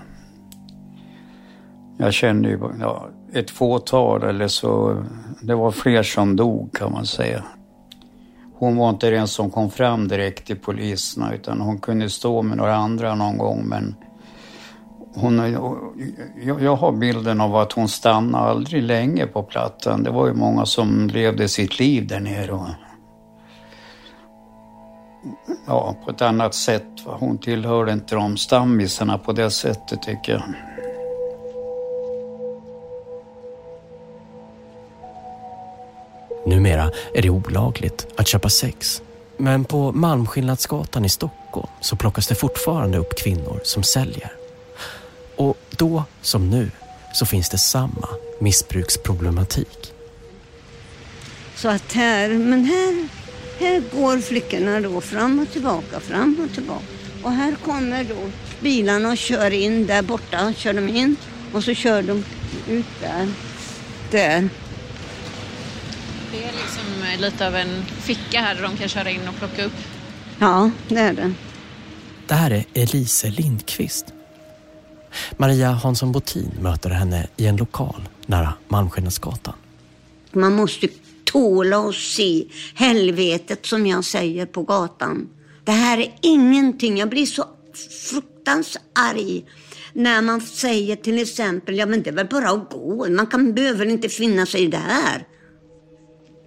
Jag 1.99 2.13
kände 2.13 2.49
ju 2.49 2.59
ja, 2.81 3.09
ett 3.33 3.51
fåtal 3.51 4.23
eller 4.23 4.49
så, 4.49 5.05
det 5.43 5.55
var 5.55 5.71
fler 5.71 6.03
som 6.03 6.37
dog 6.37 6.73
kan 6.73 6.93
man 6.93 7.07
säga. 7.07 7.43
Hon 8.55 8.77
var 8.77 8.91
inte 8.91 9.11
den 9.11 9.29
som 9.29 9.51
kom 9.51 9.71
fram 9.71 10.09
direkt 10.09 10.47
till 10.47 10.57
poliserna 10.57 11.35
utan 11.35 11.61
hon 11.61 11.79
kunde 11.79 12.11
stå 12.11 12.43
med 12.43 12.57
några 12.57 12.75
andra 12.75 13.15
någon 13.15 13.39
gång 13.39 13.65
men 13.69 13.95
hon, 15.15 15.39
jag, 16.43 16.63
jag 16.63 16.77
har 16.77 16.93
bilden 16.93 17.41
av 17.41 17.57
att 17.57 17.73
hon 17.73 17.89
stannade 17.89 18.45
aldrig 18.45 18.83
länge 18.83 19.27
på 19.27 19.43
plattan. 19.43 20.03
Det 20.03 20.11
var 20.11 20.27
ju 20.27 20.35
många 20.35 20.67
som 20.67 21.09
levde 21.09 21.49
sitt 21.49 21.79
liv 21.79 22.07
där 22.07 22.21
nere. 22.21 22.61
Ja, 25.67 25.97
på 26.05 26.11
ett 26.11 26.23
annat 26.23 26.55
sätt. 26.55 26.87
Hon 27.05 27.39
tillhörde 27.39 27.93
inte 27.93 28.15
de 28.15 28.37
stammisarna 28.37 29.19
på 29.19 29.33
det 29.33 29.51
sättet 29.51 30.03
tycker 30.03 30.33
jag. 30.33 30.43
Numera 36.47 36.91
är 37.15 37.23
det 37.23 37.31
olagligt 37.31 38.07
att 38.17 38.29
köpa 38.29 38.49
sex. 38.49 39.03
Men 39.37 39.65
på 39.65 39.93
Malmskillnadsgatan 39.93 41.05
i 41.05 41.09
Stockholm 41.09 41.69
så 41.81 41.97
plockas 41.97 42.27
det 42.27 42.35
fortfarande 42.35 42.99
upp 42.99 43.19
kvinnor 43.19 43.61
som 43.65 43.83
säljer. 43.83 44.33
Och 45.37 45.57
då, 45.71 46.05
som 46.21 46.51
nu, 46.51 46.71
så 47.13 47.27
finns 47.27 47.49
det 47.49 47.59
samma 47.59 48.09
missbruksproblematik. 48.41 49.93
Så 51.57 51.69
att 51.69 51.93
här, 51.93 52.29
men 52.29 52.65
här, 52.65 53.09
här 53.63 53.83
går 53.93 54.19
flickorna 54.19 54.81
då 54.81 55.01
fram 55.01 55.39
och 55.39 55.51
tillbaka, 55.51 56.01
fram 56.01 56.37
och 56.45 56.55
tillbaka. 56.55 56.85
Och 57.23 57.33
här 57.33 57.55
kommer 57.65 58.05
då 58.05 58.31
bilarna 58.61 59.11
och 59.11 59.17
kör 59.17 59.51
in 59.51 59.87
där 59.87 60.03
borta, 60.03 60.53
kör 60.57 60.73
de 60.73 60.89
in 60.89 61.17
och 61.53 61.65
så 61.65 61.75
kör 61.75 62.03
de 62.03 62.25
ut 62.69 62.87
där. 63.01 63.29
Där. 64.11 64.49
Det 66.33 66.45
är 66.45 66.53
liksom 66.53 67.03
eh, 67.13 67.21
lite 67.21 67.47
av 67.47 67.57
en 67.57 67.83
ficka 67.85 68.41
här 68.41 68.55
där 68.55 68.63
de 68.63 68.77
kan 68.77 68.89
köra 68.89 69.11
in 69.11 69.29
och 69.29 69.35
plocka 69.35 69.65
upp. 69.65 69.73
Ja, 70.39 70.71
det 70.89 71.01
är 71.01 71.13
det. 71.13 71.33
Det 72.27 72.35
här 72.35 72.51
är 72.51 72.65
Elise 72.75 73.31
Lindqvist. 73.31 74.07
Maria 75.37 75.71
Hansson 75.71 76.13
Botin 76.13 76.51
möter 76.61 76.91
henne 76.91 77.27
i 77.37 77.47
en 77.47 77.57
lokal 77.57 78.09
nära 78.27 78.55
Malmskillnadsgatan. 78.69 79.55
Man 80.33 80.55
måste 80.55 80.89
tåla 81.33 81.79
och 81.79 81.95
se 81.95 82.45
helvetet 82.75 83.67
som 83.67 83.87
jag 83.87 84.05
säger 84.05 84.47
på 84.47 84.63
gatan. 84.63 85.29
Det 85.65 85.73
här 85.73 85.99
är 85.99 86.15
ingenting. 86.21 86.97
Jag 86.99 87.09
blir 87.09 87.27
så 87.27 87.45
fruktansvärt 88.11 88.83
arg 88.95 89.45
när 89.93 90.23
man 90.23 90.41
säger 90.41 90.97
till 90.97 91.19
exempel, 91.19 91.77
ja 91.77 91.87
men 91.87 92.03
det 92.03 92.11
är 92.11 92.15
väl 92.15 92.27
bara 92.27 92.51
att 92.51 92.71
gå. 92.71 93.07
Man 93.11 93.27
kan, 93.27 93.55
behöver 93.55 93.87
inte 93.87 94.09
finna 94.09 94.47
sig 94.47 94.69
där. 94.69 95.27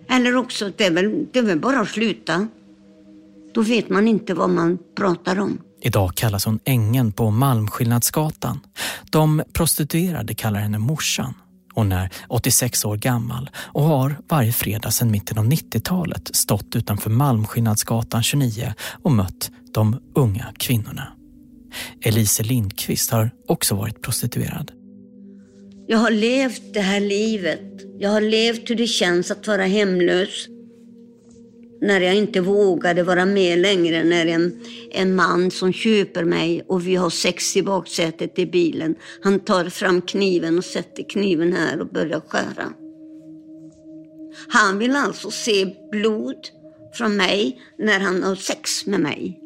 Eller 0.09 0.35
också, 0.35 0.71
det 0.77 0.85
är, 0.85 0.91
väl, 0.91 1.25
det 1.31 1.39
är 1.39 1.43
väl 1.43 1.59
bara 1.59 1.79
att 1.79 1.89
sluta. 1.89 2.47
Då 3.53 3.61
vet 3.61 3.89
man 3.89 4.07
inte 4.07 4.33
vad 4.33 4.49
man 4.49 4.77
pratar 4.97 5.39
om. 5.39 5.61
Idag 5.81 6.15
kallas 6.15 6.45
hon 6.45 6.59
ängen 6.63 7.11
på 7.11 7.31
Malmskillnadsgatan. 7.31 8.59
De 9.11 9.43
prostituerade 9.53 10.35
kallar 10.35 10.59
henne 10.59 10.79
morsan. 10.79 11.33
Hon 11.75 11.91
är 11.91 12.09
86 12.27 12.85
år 12.85 12.97
gammal 12.97 13.49
och 13.57 13.83
har 13.83 14.17
varje 14.29 14.51
fredag 14.51 14.91
sedan 14.91 15.11
mitten 15.11 15.37
av 15.37 15.45
90-talet 15.45 16.35
stått 16.35 16.75
utanför 16.75 17.09
Malmskillnadsgatan 17.09 18.23
29 18.23 18.73
och 19.03 19.11
mött 19.11 19.51
de 19.73 19.99
unga 20.15 20.53
kvinnorna. 20.57 21.07
Elise 22.01 22.43
Lindqvist 22.43 23.11
har 23.11 23.31
också 23.47 23.75
varit 23.75 24.01
prostituerad. 24.01 24.71
Jag 25.87 25.97
har 25.97 26.11
levt 26.11 26.73
det 26.73 26.81
här 26.81 26.99
livet. 26.99 27.61
Jag 27.99 28.09
har 28.09 28.21
levt 28.21 28.69
hur 28.69 28.75
det 28.75 28.87
känns 28.87 29.31
att 29.31 29.47
vara 29.47 29.65
hemlös. 29.65 30.47
När 31.85 32.01
jag 32.01 32.15
inte 32.15 32.41
vågade 32.41 33.03
vara 33.03 33.25
med 33.25 33.59
längre, 33.59 34.03
när 34.03 34.25
en, 34.25 34.63
en 34.91 35.15
man 35.15 35.51
som 35.51 35.73
köper 35.73 36.23
mig 36.23 36.63
och 36.67 36.87
vi 36.87 36.95
har 36.95 37.09
sex 37.09 37.57
i 37.57 37.63
baksätet 37.63 38.39
i 38.39 38.45
bilen. 38.45 38.95
Han 39.21 39.39
tar 39.39 39.65
fram 39.65 40.01
kniven 40.01 40.57
och 40.57 40.65
sätter 40.65 41.03
kniven 41.09 41.53
här 41.53 41.81
och 41.81 41.87
börjar 41.87 42.21
skära. 42.27 42.73
Han 44.47 44.79
vill 44.79 44.95
alltså 44.95 45.31
se 45.31 45.75
blod 45.91 46.35
från 46.93 47.17
mig 47.17 47.61
när 47.77 47.99
han 47.99 48.23
har 48.23 48.35
sex 48.35 48.85
med 48.85 48.99
mig. 48.99 49.44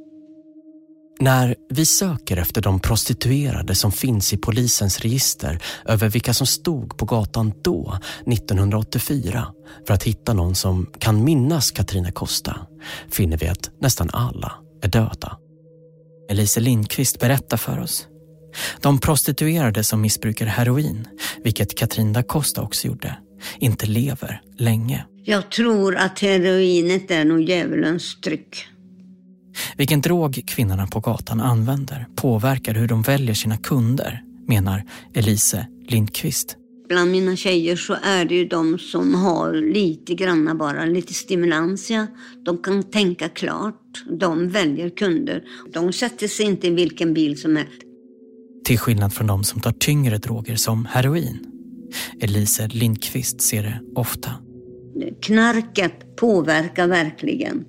När 1.22 1.56
vi 1.70 1.86
söker 1.86 2.38
efter 2.38 2.62
de 2.62 2.80
prostituerade 2.80 3.76
som 3.76 3.92
finns 3.92 4.34
i 4.34 4.38
polisens 4.38 5.00
register 5.00 5.60
över 5.86 6.10
vilka 6.10 6.34
som 6.34 6.48
stod 6.48 6.98
på 6.98 7.06
gatan 7.06 7.54
då, 7.62 7.98
1984, 8.26 9.48
för 9.88 9.94
att 9.94 10.04
hitta 10.04 10.34
någon 10.34 10.56
som 10.56 10.90
kan 11.00 11.24
minnas 11.24 11.72
Katrina 11.72 12.12
Costa, 12.12 12.58
finner 13.12 13.38
vi 13.38 13.48
att 13.48 13.72
nästan 13.82 14.10
alla 14.14 14.54
är 14.82 14.88
döda. 14.88 15.38
Elise 16.30 16.60
Lindqvist 16.60 17.20
berättar 17.20 17.58
för 17.58 17.80
oss. 17.80 18.08
De 18.82 19.00
prostituerade 19.00 19.84
som 19.84 20.02
missbrukar 20.02 20.46
heroin, 20.46 21.08
vilket 21.44 21.78
Katrin 21.78 22.14
da 22.14 22.24
Costa 22.24 22.62
också 22.62 22.88
gjorde, 22.88 23.18
inte 23.60 23.86
lever 23.86 24.42
länge. 24.58 25.06
Jag 25.24 25.52
tror 25.52 25.96
att 25.96 26.20
heroinet 26.20 27.12
är 27.12 27.26
nog 27.26 27.42
djävulens 27.42 28.22
tryck. 28.22 28.66
Vilken 29.78 30.02
drog 30.02 30.44
kvinnorna 30.48 30.88
på 30.88 31.00
gatan 31.00 31.42
använder 31.42 32.08
påverkar 32.16 32.74
hur 32.74 32.88
de 32.88 33.02
väljer 33.02 33.36
sina 33.36 33.58
kunder, 33.58 34.24
menar 34.48 34.84
Elise 35.14 35.68
Lindqvist. 35.88 36.56
Bland 36.90 37.12
mina 37.12 37.36
tjejer 37.36 37.76
så 37.76 37.98
är 38.04 38.26
det 38.26 38.36
ju 38.36 38.46
de 38.46 38.80
som 38.80 39.16
har 39.16 39.54
lite 39.54 40.14
granna 40.14 40.56
bara, 40.56 40.86
lite 40.86 41.14
stimulansia. 41.14 42.08
De 42.46 42.58
kan 42.58 42.84
tänka 42.84 43.30
klart. 43.30 44.04
De 44.20 44.50
väljer 44.50 44.90
kunder. 44.90 45.44
De 45.74 45.94
sätter 45.94 46.28
sig 46.28 46.46
inte 46.46 46.68
i 46.68 46.70
vilken 46.70 47.14
bil 47.14 47.42
som 47.42 47.56
helst. 47.56 47.82
Till 48.66 48.80
skillnad 48.80 49.14
från 49.14 49.28
de 49.28 49.44
som 49.44 49.62
tar 49.62 49.72
tyngre 49.72 50.18
droger 50.18 50.56
som 50.56 50.86
heroin. 50.86 51.40
Elise 52.22 52.68
Lindqvist 52.68 53.42
ser 53.42 53.64
det 53.64 53.82
ofta. 53.96 54.32
Knarket 55.22 56.16
påverkar 56.16 56.88
verkligen 56.88 57.66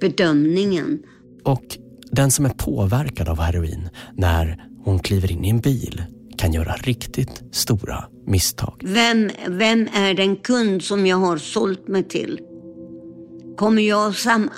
bedömningen. 0.00 0.98
Och 1.44 1.64
den 2.12 2.30
som 2.30 2.44
är 2.44 2.50
påverkad 2.50 3.28
av 3.28 3.40
heroin 3.40 3.88
när 4.14 4.64
hon 4.84 4.98
kliver 4.98 5.32
in 5.32 5.44
i 5.44 5.48
en 5.48 5.60
bil 5.60 6.02
kan 6.38 6.52
göra 6.52 6.72
riktigt 6.72 7.42
stora 7.52 8.04
misstag. 8.26 8.82
Vem, 8.84 9.30
vem 9.48 9.88
är 9.94 10.14
den 10.14 10.36
kund 10.36 10.82
som 10.82 11.06
jag 11.06 11.16
har 11.16 11.36
sålt 11.36 11.88
mig 11.88 12.08
till? 12.08 12.40
Kommer 13.56 13.82
jag, 13.82 14.16
sam, 14.16 14.50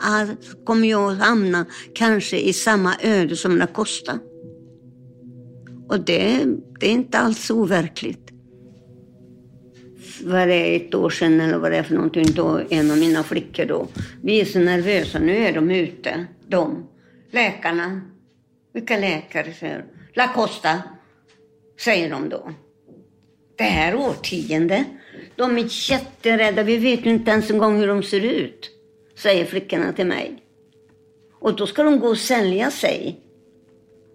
kommer 0.65 0.89
jag 0.89 1.11
hamna 1.11 1.67
kanske 1.95 2.39
i 2.39 2.53
samma 2.53 2.95
öde 3.03 3.37
som 3.37 3.67
kostar? 3.75 4.19
Och 5.89 6.01
det, 6.01 6.45
det 6.81 6.87
är 6.87 6.93
inte 6.93 7.19
alls 7.19 7.51
overkligt 7.51 8.32
vad 10.23 10.49
det 10.49 10.55
är, 10.55 10.77
ett 10.77 10.95
år 10.95 11.11
sedan 11.11 11.41
eller 11.41 11.59
vad 11.59 11.71
det 11.71 11.77
är 11.77 11.83
för 11.83 11.95
någonting, 11.95 12.27
då 12.35 12.61
en 12.71 12.91
av 12.91 12.99
mina 12.99 13.23
flickor 13.23 13.65
då. 13.65 13.89
Vi 14.23 14.41
är 14.41 14.45
så 14.45 14.59
nervösa, 14.59 15.19
nu 15.19 15.37
är 15.37 15.53
de 15.53 15.71
ute, 15.71 16.27
de. 16.47 16.89
Läkarna. 17.31 18.01
Vilka 18.73 18.99
läkare, 18.99 19.53
säger 19.53 19.85
La 20.15 20.29
Costa, 20.29 20.83
säger 21.81 22.11
de 22.11 22.29
då. 22.29 22.53
Det 23.57 23.65
här 23.65 23.95
årtiondet, 23.95 24.87
de 25.37 25.59
är 25.59 25.91
jätterädda, 25.91 26.63
vi 26.63 26.77
vet 26.77 27.07
ju 27.07 27.11
inte 27.11 27.31
ens 27.31 27.51
en 27.51 27.59
gång 27.59 27.79
hur 27.79 27.87
de 27.87 28.03
ser 28.03 28.21
ut, 28.21 28.71
säger 29.17 29.45
flickorna 29.45 29.93
till 29.93 30.07
mig. 30.07 30.43
Och 31.41 31.57
då 31.57 31.67
ska 31.67 31.83
de 31.83 31.99
gå 31.99 32.09
och 32.09 32.19
sälja 32.19 32.71
sig. 32.71 33.21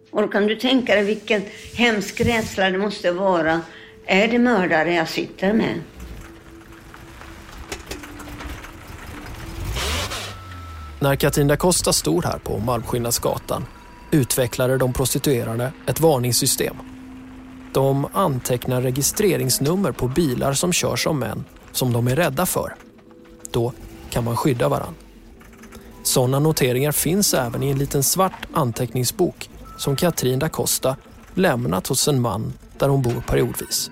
Och 0.09 0.21
då 0.21 0.27
kan 0.27 0.47
du 0.47 0.55
tänka 0.55 0.95
dig 0.95 1.03
vilken 1.03 1.41
hemsk 1.73 2.21
rädsla 2.21 2.69
det 2.69 2.77
måste 2.77 3.11
vara. 3.11 3.61
Är 4.05 4.27
det 4.27 4.39
mördare 4.39 4.93
jag 4.93 5.09
sitter 5.09 5.53
med? 5.53 5.81
När 11.07 11.15
Katrin 11.15 11.47
da 11.47 11.57
Costa 11.57 11.93
stod 11.93 12.25
här 12.25 12.39
på 12.39 12.57
Malmskillnadsgatan 12.57 13.65
utvecklade 14.11 14.77
de 14.77 14.93
prostituerade 14.93 15.71
ett 15.85 15.99
varningssystem. 15.99 16.75
De 17.73 18.07
antecknar 18.13 18.81
registreringsnummer 18.81 19.91
på 19.91 20.07
bilar 20.07 20.53
som 20.53 20.73
körs 20.73 21.07
av 21.07 21.15
män 21.15 21.43
som 21.71 21.93
de 21.93 22.07
är 22.07 22.15
rädda 22.15 22.45
för. 22.45 22.75
Då 23.51 23.73
kan 24.09 24.23
man 24.23 24.37
skydda 24.37 24.69
varann. 24.69 24.95
Sådana 26.03 26.39
noteringar 26.39 26.91
finns 26.91 27.33
även 27.33 27.63
i 27.63 27.69
en 27.69 27.77
liten 27.77 28.03
svart 28.03 28.47
anteckningsbok 28.53 29.49
som 29.77 29.95
Katrin 29.95 30.39
da 30.39 30.49
Costa 30.49 30.95
lämnat 31.33 31.87
hos 31.87 32.07
en 32.07 32.21
man 32.21 32.53
där 32.77 32.89
hon 32.89 33.01
bor 33.01 33.23
periodvis. 33.27 33.91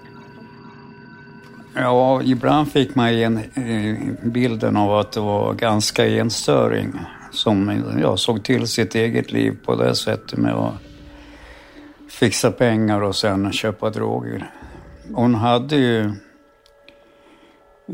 Ja, 1.78 2.22
ibland 2.24 2.72
fick 2.72 2.96
man 2.96 3.10
en, 3.10 3.38
eh, 3.38 3.98
bilden 4.24 4.78
av 4.78 4.98
att 4.98 5.12
det 5.12 5.20
var 5.20 5.54
ganska 5.54 6.08
enstöring 6.08 6.94
som 7.32 7.84
ja, 8.02 8.18
såg 8.18 8.44
till 8.44 8.68
sitt 8.68 8.96
eget 8.96 9.32
liv 9.32 9.58
på 9.66 9.76
det 9.76 9.96
sättet 9.96 10.40
med 10.40 10.54
att 10.54 10.74
fixa 12.10 12.52
pengar 12.52 13.02
och 13.02 13.16
sen 13.16 13.52
köpa 13.52 13.90
droger. 13.90 14.52
Hon 15.14 15.36
hade 15.36 15.76
ju 15.76 16.12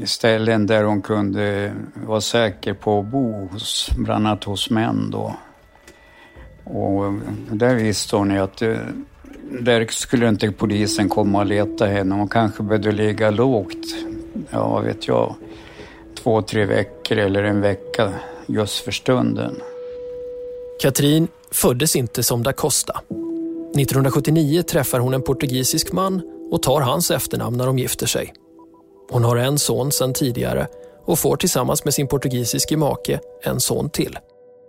ställen 0.06 0.68
där 0.68 0.84
hon 0.84 1.02
kunde 1.02 1.74
vara 1.94 2.22
säker 2.22 2.74
på 2.74 3.00
att 3.00 3.06
bo, 3.06 3.48
hos, 3.48 3.90
bland 3.98 4.28
annat 4.28 4.44
hos 4.44 4.70
män 4.70 5.12
då. 5.12 5.36
Och 6.64 7.14
där 7.52 7.76
visste 7.76 8.16
hon 8.16 8.32
ju 8.32 8.38
att 8.38 8.62
eh, 8.62 8.78
där 9.60 9.88
skulle 9.90 10.30
inte 10.30 10.52
polisen 10.52 11.10
komma 11.10 11.40
och 11.40 11.46
leta 11.46 11.86
henne. 11.86 12.16
Hon 12.16 12.28
kanske 12.28 12.64
behövde 12.64 12.92
ligga 12.92 13.30
lågt, 13.30 13.96
ja 14.50 14.68
vad 14.68 14.84
vet 14.84 15.08
jag, 15.08 15.36
två, 16.24 16.42
tre 16.42 16.66
veckor 16.66 17.18
eller 17.18 17.44
en 17.44 17.62
vecka 17.62 18.14
just 18.46 18.80
för 18.80 18.92
stunden. 18.92 19.56
Katrin 20.82 21.28
föddes 21.52 21.96
inte 21.96 22.24
som 22.24 22.44
da 22.44 22.54
Costa. 22.54 23.02
1979 23.76 24.64
träffar 24.64 25.00
hon 25.00 25.14
en 25.14 25.22
portugisisk 25.22 25.92
man 25.92 26.22
och 26.52 26.64
tar 26.64 26.82
hans 26.82 27.12
efternamn 27.12 27.58
när 27.58 27.66
de 27.66 27.80
gifter 27.80 28.08
sig. 28.08 28.34
Hon 29.10 29.24
har 29.24 29.38
en 29.38 29.60
son 29.60 29.92
sedan 29.92 30.14
tidigare 30.14 30.68
och 31.06 31.20
får 31.20 31.36
tillsammans 31.36 31.86
med 31.86 31.94
sin 31.94 32.08
portugisiske 32.08 32.78
make 32.78 33.20
en 33.44 33.60
son 33.60 33.90
till. 33.90 34.20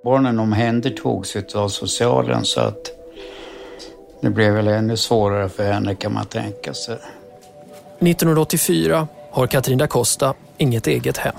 Barnen 0.05 0.39
omhändertogs 0.39 1.37
av 1.55 1.69
socialen 1.69 2.45
så 2.45 2.61
att 2.61 3.02
det 4.23 4.31
blev 4.31 4.55
väl 4.55 4.69
ännu 4.69 4.97
svårare 4.97 5.49
för 5.49 5.73
henne 5.73 5.95
kan 5.95 6.13
man 6.13 6.27
tänka 6.27 6.75
sig. 6.75 6.95
1984 6.95 9.09
har 9.31 9.47
Katrin 9.47 9.79
da 9.79 9.87
Costa 9.87 10.35
inget 10.59 10.87
eget 10.87 11.17
hem. 11.17 11.35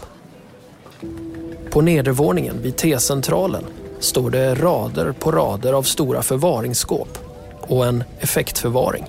På 1.72 1.82
nedervåningen 1.82 2.62
vid 2.62 2.78
T-centralen 2.78 3.64
står 4.00 4.30
det 4.30 4.56
rader 4.56 5.12
på 5.12 5.32
rader 5.32 5.74
av 5.74 5.84
stora 5.84 6.22
förvaringsskåp 6.22 7.18
och 7.62 7.86
en 7.86 8.04
effektförvaring. 8.20 9.06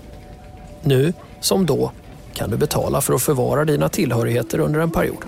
Nu, 0.83 1.13
som 1.41 1.67
då, 1.67 1.91
kan 2.35 2.51
du 2.51 2.57
betala 2.57 3.01
för 3.01 3.15
att 3.15 3.23
förvara 3.23 3.65
dina 3.65 3.89
tillhörigheter 3.89 4.59
under 4.59 4.81
en 4.81 4.91
period. 4.91 5.25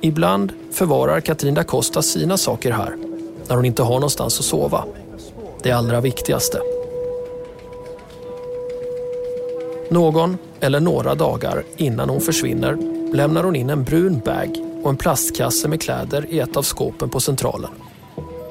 Ibland 0.00 0.52
förvarar 0.72 1.20
Katrin 1.20 1.54
da 1.54 1.64
Costa 1.64 2.02
sina 2.02 2.36
saker 2.36 2.72
här 2.72 2.96
när 3.48 3.56
hon 3.56 3.64
inte 3.64 3.82
har 3.82 3.94
någonstans 3.94 4.38
att 4.38 4.44
sova. 4.44 4.84
Det 5.62 5.72
allra 5.72 6.00
viktigaste. 6.00 6.75
Någon 9.90 10.38
eller 10.60 10.80
några 10.80 11.14
dagar 11.14 11.64
innan 11.76 12.08
hon 12.08 12.20
försvinner 12.20 12.76
lämnar 13.14 13.44
hon 13.44 13.56
in 13.56 13.70
en 13.70 13.84
brun 13.84 14.20
bag 14.24 14.56
och 14.82 14.90
en 14.90 14.96
plastkasse 14.96 15.68
med 15.68 15.82
kläder 15.82 16.26
i 16.30 16.38
ett 16.38 16.56
av 16.56 16.62
skåpen 16.62 17.08
på 17.08 17.20
centralen. 17.20 17.70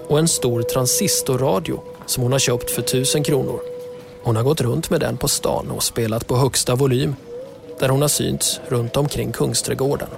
Och 0.07 0.19
en 0.19 0.27
stor 0.27 0.61
transistorradio 0.61 1.81
som 2.05 2.23
hon 2.23 2.31
har 2.31 2.39
köpt 2.39 2.71
för 2.71 2.81
tusen 2.81 3.23
kronor. 3.23 3.59
Hon 4.23 4.35
har 4.35 4.43
gått 4.43 4.61
runt 4.61 4.89
med 4.89 4.99
den 4.99 5.17
på 5.17 5.27
stan 5.27 5.71
och 5.71 5.83
spelat 5.83 6.27
på 6.27 6.37
högsta 6.37 6.75
volym 6.75 7.15
där 7.79 7.89
hon 7.89 8.01
har 8.01 8.07
synts 8.07 8.59
runt 8.67 8.97
omkring 8.97 9.31
Kungsträdgården. 9.31 10.09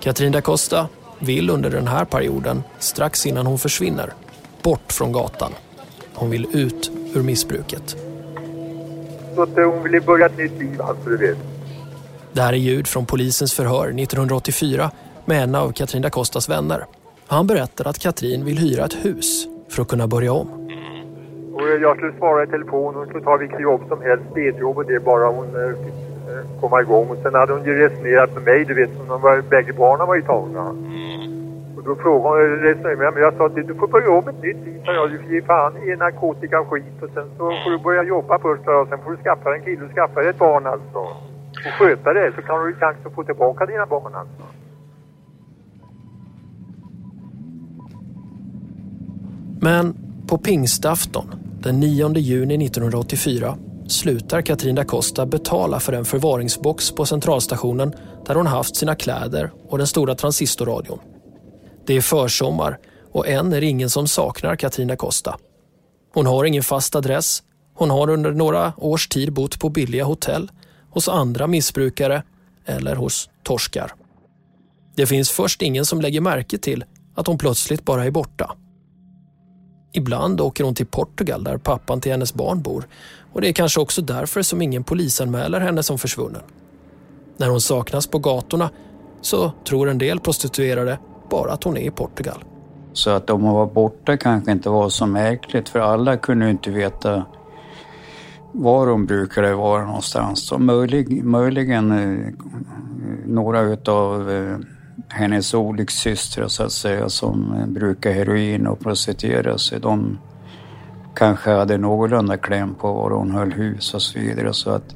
Katrin 0.00 0.32
da 0.32 0.40
Costa 0.40 0.88
vill 1.18 1.50
under 1.50 1.70
den 1.70 1.88
här 1.88 2.04
perioden, 2.04 2.62
strax 2.78 3.26
innan 3.26 3.46
hon 3.46 3.58
försvinner, 3.58 4.12
bort 4.62 4.92
från 4.92 5.12
gatan. 5.12 5.52
Hon 6.14 6.30
vill 6.30 6.46
ut 6.52 6.90
ur 7.14 7.22
missbruket. 7.22 7.96
Så 9.34 9.42
att 9.42 9.56
hon 9.56 9.82
ville 9.82 10.00
börja 10.00 10.26
ett 10.26 10.38
nytt 10.38 10.58
liv, 10.58 10.82
alltså 10.82 11.10
du 11.10 11.16
vet. 11.16 11.38
Det 12.32 12.40
här 12.42 12.52
är 12.52 12.56
ljud 12.56 12.86
från 12.86 13.06
polisens 13.06 13.54
förhör 13.54 13.86
1984 13.86 14.90
med 15.24 15.42
en 15.42 15.54
av 15.54 15.72
Katrin 15.72 16.02
da 16.02 16.10
Costas 16.10 16.48
vänner. 16.48 16.84
Han 17.26 17.46
berättar 17.46 17.88
att 17.88 17.98
Katrin 17.98 18.44
vill 18.44 18.58
hyra 18.58 18.84
ett 18.84 19.04
hus 19.04 19.46
för 19.68 19.82
att 19.82 19.88
kunna 19.88 20.06
börja 20.06 20.32
om. 20.32 20.48
Och 21.54 21.68
jag 21.82 21.96
skulle 21.96 22.12
svara 22.18 22.42
i 22.42 22.46
telefon, 22.46 22.94
hon 22.94 23.06
skulle 23.06 23.24
ta 23.24 23.36
vilket 23.36 23.60
jobb 23.60 23.82
som 23.88 24.02
helst, 24.02 24.24
städjobb 24.30 24.76
och 24.76 24.86
det 24.86 25.00
bara 25.00 25.26
hon 25.26 25.46
eh, 25.46 25.84
fick 25.84 25.94
eh, 26.30 26.60
komma 26.60 26.80
igång. 26.80 27.08
Och 27.08 27.16
sen 27.22 27.34
hade 27.34 27.52
hon 27.52 27.64
ju 27.64 27.74
resonerat 27.74 28.34
med 28.34 28.42
mig, 28.42 28.64
du 28.64 28.74
vet, 28.74 28.90
som 28.96 29.20
var, 29.20 29.42
bägge 29.50 29.72
barnen 29.72 30.06
var 30.06 30.14
ju 30.14 30.22
tagna. 30.22 30.74
Och 31.80 31.86
då 31.86 31.96
frågade 31.96 32.48
hon, 32.48 32.62
resonerade 32.62 32.96
med 32.96 32.98
mig, 32.98 33.12
men 33.14 33.22
jag 33.22 33.36
sa 33.36 33.46
att 33.46 33.54
du 33.54 33.74
får 33.74 33.88
börja 33.88 34.10
om 34.10 34.28
ett 34.28 34.42
nytt 34.42 34.66
liv, 34.66 34.82
jag. 34.84 35.10
Du 35.10 35.18
får 35.18 35.32
ge 35.32 35.42
fan 35.42 35.76
i 35.76 35.96
narkotika 35.96 36.60
och 36.60 36.68
skit 36.68 37.02
och 37.02 37.10
sen 37.14 37.28
så 37.36 37.44
får 37.64 37.70
du 37.70 37.78
börja 37.78 38.02
jobba 38.02 38.38
först 38.38 38.68
och 38.68 38.88
sen 38.88 38.98
får 39.04 39.10
du 39.10 39.16
skaffa 39.16 39.54
en 39.54 39.64
kille 39.64 39.84
och 39.84 39.92
skaffa 39.94 40.20
dig 40.20 40.28
ett 40.30 40.38
barn 40.38 40.66
alltså. 40.66 40.98
Och 41.66 41.74
sköta 41.78 42.12
det 42.12 42.32
så 42.36 42.42
kan 42.42 42.66
du 42.66 42.74
chans 42.74 42.96
att 43.06 43.14
få 43.14 43.24
tillbaka 43.24 43.66
dina 43.66 43.86
barn 43.86 44.14
alltså. 44.14 44.42
Men 49.60 49.94
på 50.28 50.38
pingstafton, 50.38 51.26
den 51.62 51.80
9 51.80 52.08
juni 52.14 52.66
1984, 52.66 53.54
slutar 53.88 54.42
Katrin 54.42 54.74
da 54.74 54.84
Costa 54.84 55.26
betala 55.26 55.80
för 55.80 55.92
en 55.92 56.04
förvaringsbox 56.04 56.94
på 56.94 57.06
centralstationen 57.06 57.92
där 58.26 58.34
hon 58.34 58.46
haft 58.46 58.76
sina 58.76 58.94
kläder 58.94 59.50
och 59.68 59.78
den 59.78 59.86
stora 59.86 60.14
transistorradion. 60.14 60.98
Det 61.90 61.96
är 61.96 62.00
försommar 62.00 62.78
och 63.12 63.28
än 63.28 63.52
är 63.52 63.60
det 63.60 63.66
ingen 63.66 63.90
som 63.90 64.06
saknar 64.06 64.56
Katina 64.56 64.96
Costa. 64.96 65.38
Hon 66.14 66.26
har 66.26 66.44
ingen 66.44 66.62
fast 66.62 66.94
adress. 66.94 67.42
Hon 67.74 67.90
har 67.90 68.10
under 68.10 68.32
några 68.32 68.72
års 68.76 69.08
tid 69.08 69.32
bott 69.32 69.60
på 69.60 69.68
billiga 69.68 70.04
hotell, 70.04 70.50
hos 70.90 71.08
andra 71.08 71.46
missbrukare 71.46 72.22
eller 72.66 72.96
hos 72.96 73.30
torskar. 73.42 73.92
Det 74.96 75.06
finns 75.06 75.30
först 75.30 75.62
ingen 75.62 75.86
som 75.86 76.00
lägger 76.00 76.20
märke 76.20 76.58
till 76.58 76.84
att 77.14 77.26
hon 77.26 77.38
plötsligt 77.38 77.84
bara 77.84 78.04
är 78.04 78.10
borta. 78.10 78.56
Ibland 79.92 80.40
åker 80.40 80.64
hon 80.64 80.74
till 80.74 80.86
Portugal 80.86 81.44
där 81.44 81.58
pappan 81.58 82.00
till 82.00 82.12
hennes 82.12 82.34
barn 82.34 82.62
bor 82.62 82.88
och 83.32 83.40
det 83.40 83.48
är 83.48 83.52
kanske 83.52 83.80
också 83.80 84.02
därför 84.02 84.42
som 84.42 84.62
ingen 84.62 84.84
polisanmäler 84.84 85.60
henne 85.60 85.82
som 85.82 85.98
försvunnen. 85.98 86.42
När 87.36 87.48
hon 87.48 87.60
saknas 87.60 88.06
på 88.06 88.18
gatorna 88.18 88.70
så 89.20 89.52
tror 89.64 89.88
en 89.88 89.98
del 89.98 90.20
prostituerade 90.20 90.98
bara 91.30 91.52
att 91.52 91.64
hon 91.64 91.76
är 91.76 91.80
i 91.80 91.90
Portugal. 91.90 92.44
Så 92.92 93.10
att 93.10 93.30
om 93.30 93.42
hon 93.42 93.54
var 93.54 93.66
borta 93.66 94.16
kanske 94.16 94.52
inte 94.52 94.68
var 94.68 94.88
så 94.88 95.06
märkligt 95.06 95.68
för 95.68 95.78
alla 95.78 96.16
kunde 96.16 96.50
inte 96.50 96.70
veta 96.70 97.24
var 98.52 98.86
hon 98.86 99.06
brukade 99.06 99.54
vara 99.54 99.86
någonstans. 99.86 100.46
Så 100.46 100.58
möjlig, 100.58 101.24
möjligen 101.24 101.92
eh, 101.92 102.32
några 103.26 103.60
utav 103.60 104.30
eh, 104.30 104.56
hennes 105.08 105.54
olyckssystrar 105.54 106.48
så 106.48 106.62
att 106.62 106.72
säga 106.72 107.08
som 107.08 107.64
brukar 107.66 108.12
heroin 108.12 108.66
och 108.66 108.80
prostituera 108.80 109.58
sig. 109.58 109.80
De 109.80 110.18
kanske 111.14 111.50
hade 111.50 111.78
någorlunda 111.78 112.36
kläm 112.36 112.74
på 112.74 112.92
var 112.92 113.10
hon 113.10 113.30
höll 113.30 113.52
hus 113.52 113.94
och 113.94 114.02
så 114.02 114.18
vidare. 114.18 114.52
Så 114.52 114.70
att... 114.70 114.94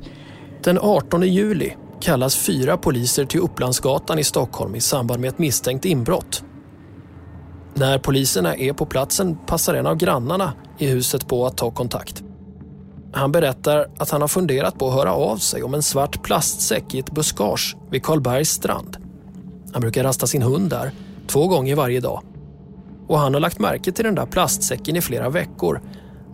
Den 0.63 0.79
18 0.81 1.23
juli 1.23 1.77
kallas 2.05 2.37
fyra 2.37 2.77
poliser 2.77 3.25
till 3.25 3.41
Upplandsgatan 3.41 4.19
i 4.19 4.25
Stockholm 4.25 4.75
i 4.75 4.81
samband 4.81 5.21
med 5.21 5.29
ett 5.29 5.39
misstänkt 5.39 5.85
inbrott. 5.85 6.45
När 7.75 7.99
poliserna 7.99 8.57
är 8.57 8.73
på 8.73 8.87
platsen 8.87 9.39
passar 9.47 9.75
en 9.75 9.87
av 9.87 9.97
grannarna 9.97 10.53
i 10.79 10.87
huset 10.87 11.29
på 11.29 11.47
att 11.47 11.57
ta 11.57 11.71
kontakt. 11.71 12.23
Han 13.13 13.33
berättar 13.33 13.87
att 13.99 14.11
han 14.11 14.21
har 14.21 14.29
funderat 14.29 14.79
på 14.79 14.89
att 14.89 14.95
höra 14.95 15.15
av 15.15 15.37
sig 15.37 15.63
om 15.63 15.75
en 15.75 15.83
svart 15.83 16.23
plastsäck 16.23 16.95
i 16.95 16.99
ett 16.99 17.11
buskage 17.11 17.77
vid 17.91 18.03
Karlbergs 18.03 18.51
strand. 18.51 18.97
Han 19.73 19.81
brukar 19.81 20.05
rasta 20.05 20.27
sin 20.27 20.43
hund 20.43 20.71
där, 20.71 20.93
två 21.27 21.49
gånger 21.49 21.75
varje 21.75 22.01
dag. 22.01 22.23
Och 23.09 23.19
han 23.19 23.35
har 23.35 23.41
lagt 23.41 23.59
märke 23.59 23.93
till 23.93 24.05
den 24.05 24.15
där 24.15 24.27
plastsäcken 24.27 24.97
i 24.97 25.01
flera 25.01 25.29
veckor 25.29 25.81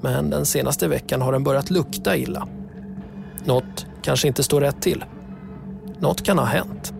men 0.00 0.30
den 0.30 0.46
senaste 0.46 0.88
veckan 0.88 1.22
har 1.22 1.32
den 1.32 1.44
börjat 1.44 1.70
lukta 1.70 2.16
illa. 2.16 2.48
Något 3.44 3.86
kanske 4.02 4.28
inte 4.28 4.42
står 4.42 4.60
rätt 4.60 4.82
till. 4.82 5.04
Något 6.00 6.22
kan 6.22 6.38
ha 6.38 6.44
hänt. 6.44 6.92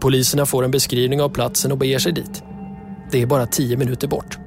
Poliserna 0.00 0.46
får 0.46 0.64
en 0.64 0.70
beskrivning 0.70 1.22
av 1.22 1.28
platsen 1.28 1.72
och 1.72 1.78
beger 1.78 1.98
sig 1.98 2.12
dit. 2.12 2.42
Det 3.10 3.22
är 3.22 3.26
bara 3.26 3.46
tio 3.46 3.76
minuter 3.76 4.08
bort. 4.08 4.38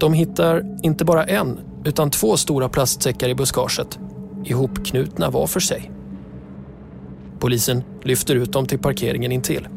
De 0.00 0.12
hittar 0.12 0.78
inte 0.82 1.04
bara 1.04 1.24
en, 1.24 1.60
utan 1.84 2.10
två 2.10 2.36
stora 2.36 2.68
plastsäckar 2.68 3.28
i 3.28 3.34
buskaget, 3.34 3.98
ihopknutna 4.44 5.30
var 5.30 5.46
för 5.46 5.60
sig. 5.60 5.90
Polisen 7.38 7.82
lyfter 8.02 8.34
ut 8.34 8.52
dem 8.52 8.66
till 8.66 8.78
parkeringen 8.78 9.32
intill. 9.32 9.68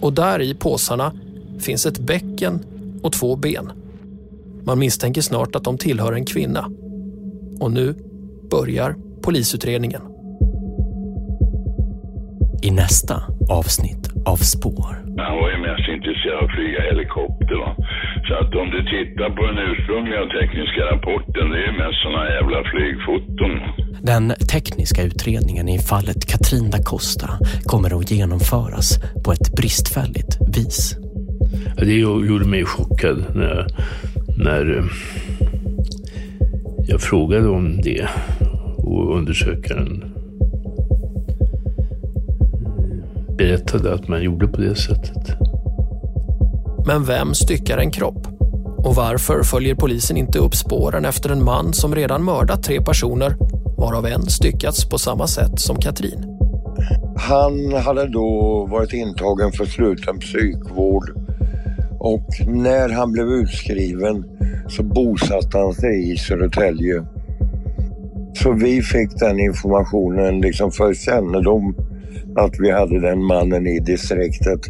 Och 0.00 0.12
där 0.12 0.40
i 0.40 0.54
påsarna 0.54 1.12
finns 1.58 1.86
ett 1.86 1.98
bäcken 1.98 2.64
och 3.02 3.12
två 3.12 3.36
ben. 3.36 3.72
Man 4.64 4.78
misstänker 4.78 5.22
snart 5.22 5.56
att 5.56 5.64
de 5.64 5.78
tillhör 5.78 6.12
en 6.12 6.24
kvinna. 6.24 6.70
Och 7.60 7.72
nu 7.72 7.94
börjar 8.50 8.96
polisutredningen. 9.22 10.09
I 12.62 12.70
nästa 12.70 13.16
avsnitt 13.50 14.04
av 14.26 14.36
Spår. 14.36 14.92
Han 15.26 15.36
var 15.40 15.50
ju 15.50 15.58
mest 15.68 15.88
intresserad 15.96 16.38
av 16.38 16.44
att 16.44 16.54
flyga 16.56 16.80
helikopter. 16.90 17.56
Va? 17.64 17.70
Så 18.26 18.34
att 18.40 18.54
om 18.62 18.68
du 18.74 18.80
tittar 18.94 19.30
på 19.36 19.42
den 19.46 19.58
ursprungliga 19.70 20.22
tekniska 20.38 20.80
rapporten, 20.92 21.50
det 21.50 21.56
är 21.62 21.66
ju 21.70 21.74
mest 21.82 21.98
sådana 22.02 22.24
jävla 22.36 22.58
flygfoton. 22.70 23.52
Den 24.02 24.26
tekniska 24.54 25.02
utredningen 25.02 25.68
i 25.68 25.78
fallet 25.78 26.26
Katrin 26.32 26.70
da 26.70 26.78
Costa 26.82 27.30
kommer 27.64 27.98
att 27.98 28.10
genomföras 28.10 28.98
på 29.24 29.32
ett 29.32 29.54
bristfälligt 29.56 30.32
vis. 30.56 30.96
Det 31.76 31.94
gjorde 31.94 32.44
mig 32.44 32.64
chockad 32.64 33.16
när, 33.34 33.66
när 34.44 34.78
eh, 34.78 34.84
jag 36.88 37.00
frågade 37.00 37.48
om 37.48 37.80
det 37.82 38.08
och 38.78 39.16
undersökaren 39.16 40.09
berättade 43.40 43.94
att 43.94 44.08
man 44.08 44.22
gjorde 44.22 44.48
på 44.48 44.60
det 44.60 44.74
sättet. 44.74 45.36
Men 46.86 47.04
vem 47.04 47.34
styckar 47.34 47.78
en 47.78 47.90
kropp? 47.90 48.26
Och 48.78 48.94
varför 48.94 49.42
följer 49.42 49.74
polisen 49.74 50.16
inte 50.16 50.38
upp 50.38 50.54
spåren 50.54 51.04
efter 51.04 51.30
en 51.30 51.44
man 51.44 51.72
som 51.72 51.94
redan 51.94 52.24
mördat 52.24 52.62
tre 52.62 52.80
personer, 52.80 53.36
varav 53.78 54.06
en 54.06 54.22
styckats 54.22 54.88
på 54.88 54.98
samma 54.98 55.26
sätt 55.26 55.60
som 55.60 55.76
Katrin? 55.76 56.38
Han 57.16 57.72
hade 57.72 58.08
då 58.08 58.66
varit 58.70 58.92
intagen 58.92 59.52
för 59.52 59.64
sluten 59.64 60.18
psykvård 60.18 61.10
och 61.98 62.26
när 62.46 62.88
han 62.88 63.12
blev 63.12 63.26
utskriven 63.26 64.24
så 64.68 64.82
bosatte 64.82 65.58
han 65.58 65.74
sig 65.74 66.12
i 66.12 66.16
Södertälje. 66.16 67.04
Så 68.34 68.52
vi 68.52 68.82
fick 68.82 69.18
den 69.18 69.40
informationen 69.40 70.40
liksom 70.40 70.70
för 70.70 70.94
kännedom 70.94 71.74
att 72.36 72.54
vi 72.58 72.70
hade 72.70 73.00
den 73.00 73.24
mannen 73.24 73.66
i 73.66 73.80
distriktet. 73.80 74.60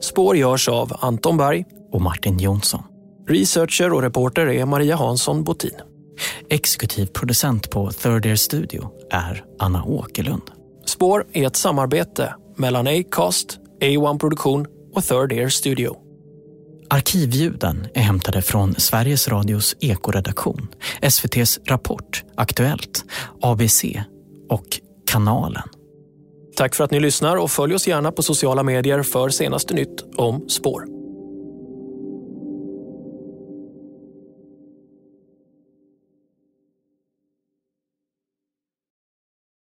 Spår 0.00 0.36
görs 0.36 0.68
av 0.68 0.92
Anton 1.00 1.36
Berg 1.36 1.64
och 1.92 2.00
Martin 2.00 2.38
Jonsson. 2.38 2.82
Researcher 3.28 3.92
och 3.92 4.02
reporter 4.02 4.46
är 4.46 4.66
Maria 4.66 4.96
Hansson 4.96 5.44
Botin. 5.44 5.74
Exekutiv 6.50 7.06
producent 7.06 7.70
på 7.70 7.90
Third 7.90 8.26
Ear 8.26 8.36
Studio 8.36 8.90
är 9.10 9.44
Anna 9.58 9.84
Åkerlund. 9.84 10.42
Spår 10.86 11.24
är 11.32 11.46
ett 11.46 11.56
samarbete 11.56 12.34
mellan 12.56 12.86
Acast, 12.86 13.58
A1 13.80 14.18
Produktion 14.18 14.66
och 14.94 15.04
Third 15.04 15.32
Ear 15.32 15.48
Studio. 15.48 15.96
Arkivljuden 16.90 17.86
är 17.94 18.00
hämtade 18.00 18.42
från 18.42 18.74
Sveriges 18.74 19.28
Radios 19.28 19.76
ekoredaktion, 19.80 20.68
SVTs 21.00 21.60
Rapport, 21.66 22.24
Aktuellt, 22.36 23.04
ABC 23.40 23.84
och 24.48 24.66
Kanalen. 25.12 25.62
Tack 26.56 26.74
för 26.74 26.84
att 26.84 26.90
ni 26.90 27.00
lyssnar 27.00 27.36
och 27.36 27.50
följ 27.50 27.74
oss 27.74 27.88
gärna 27.88 28.12
på 28.12 28.22
sociala 28.22 28.62
medier 28.62 29.02
för 29.02 29.28
senaste 29.28 29.74
nytt 29.74 30.04
om 30.16 30.48
spår. 30.48 31.01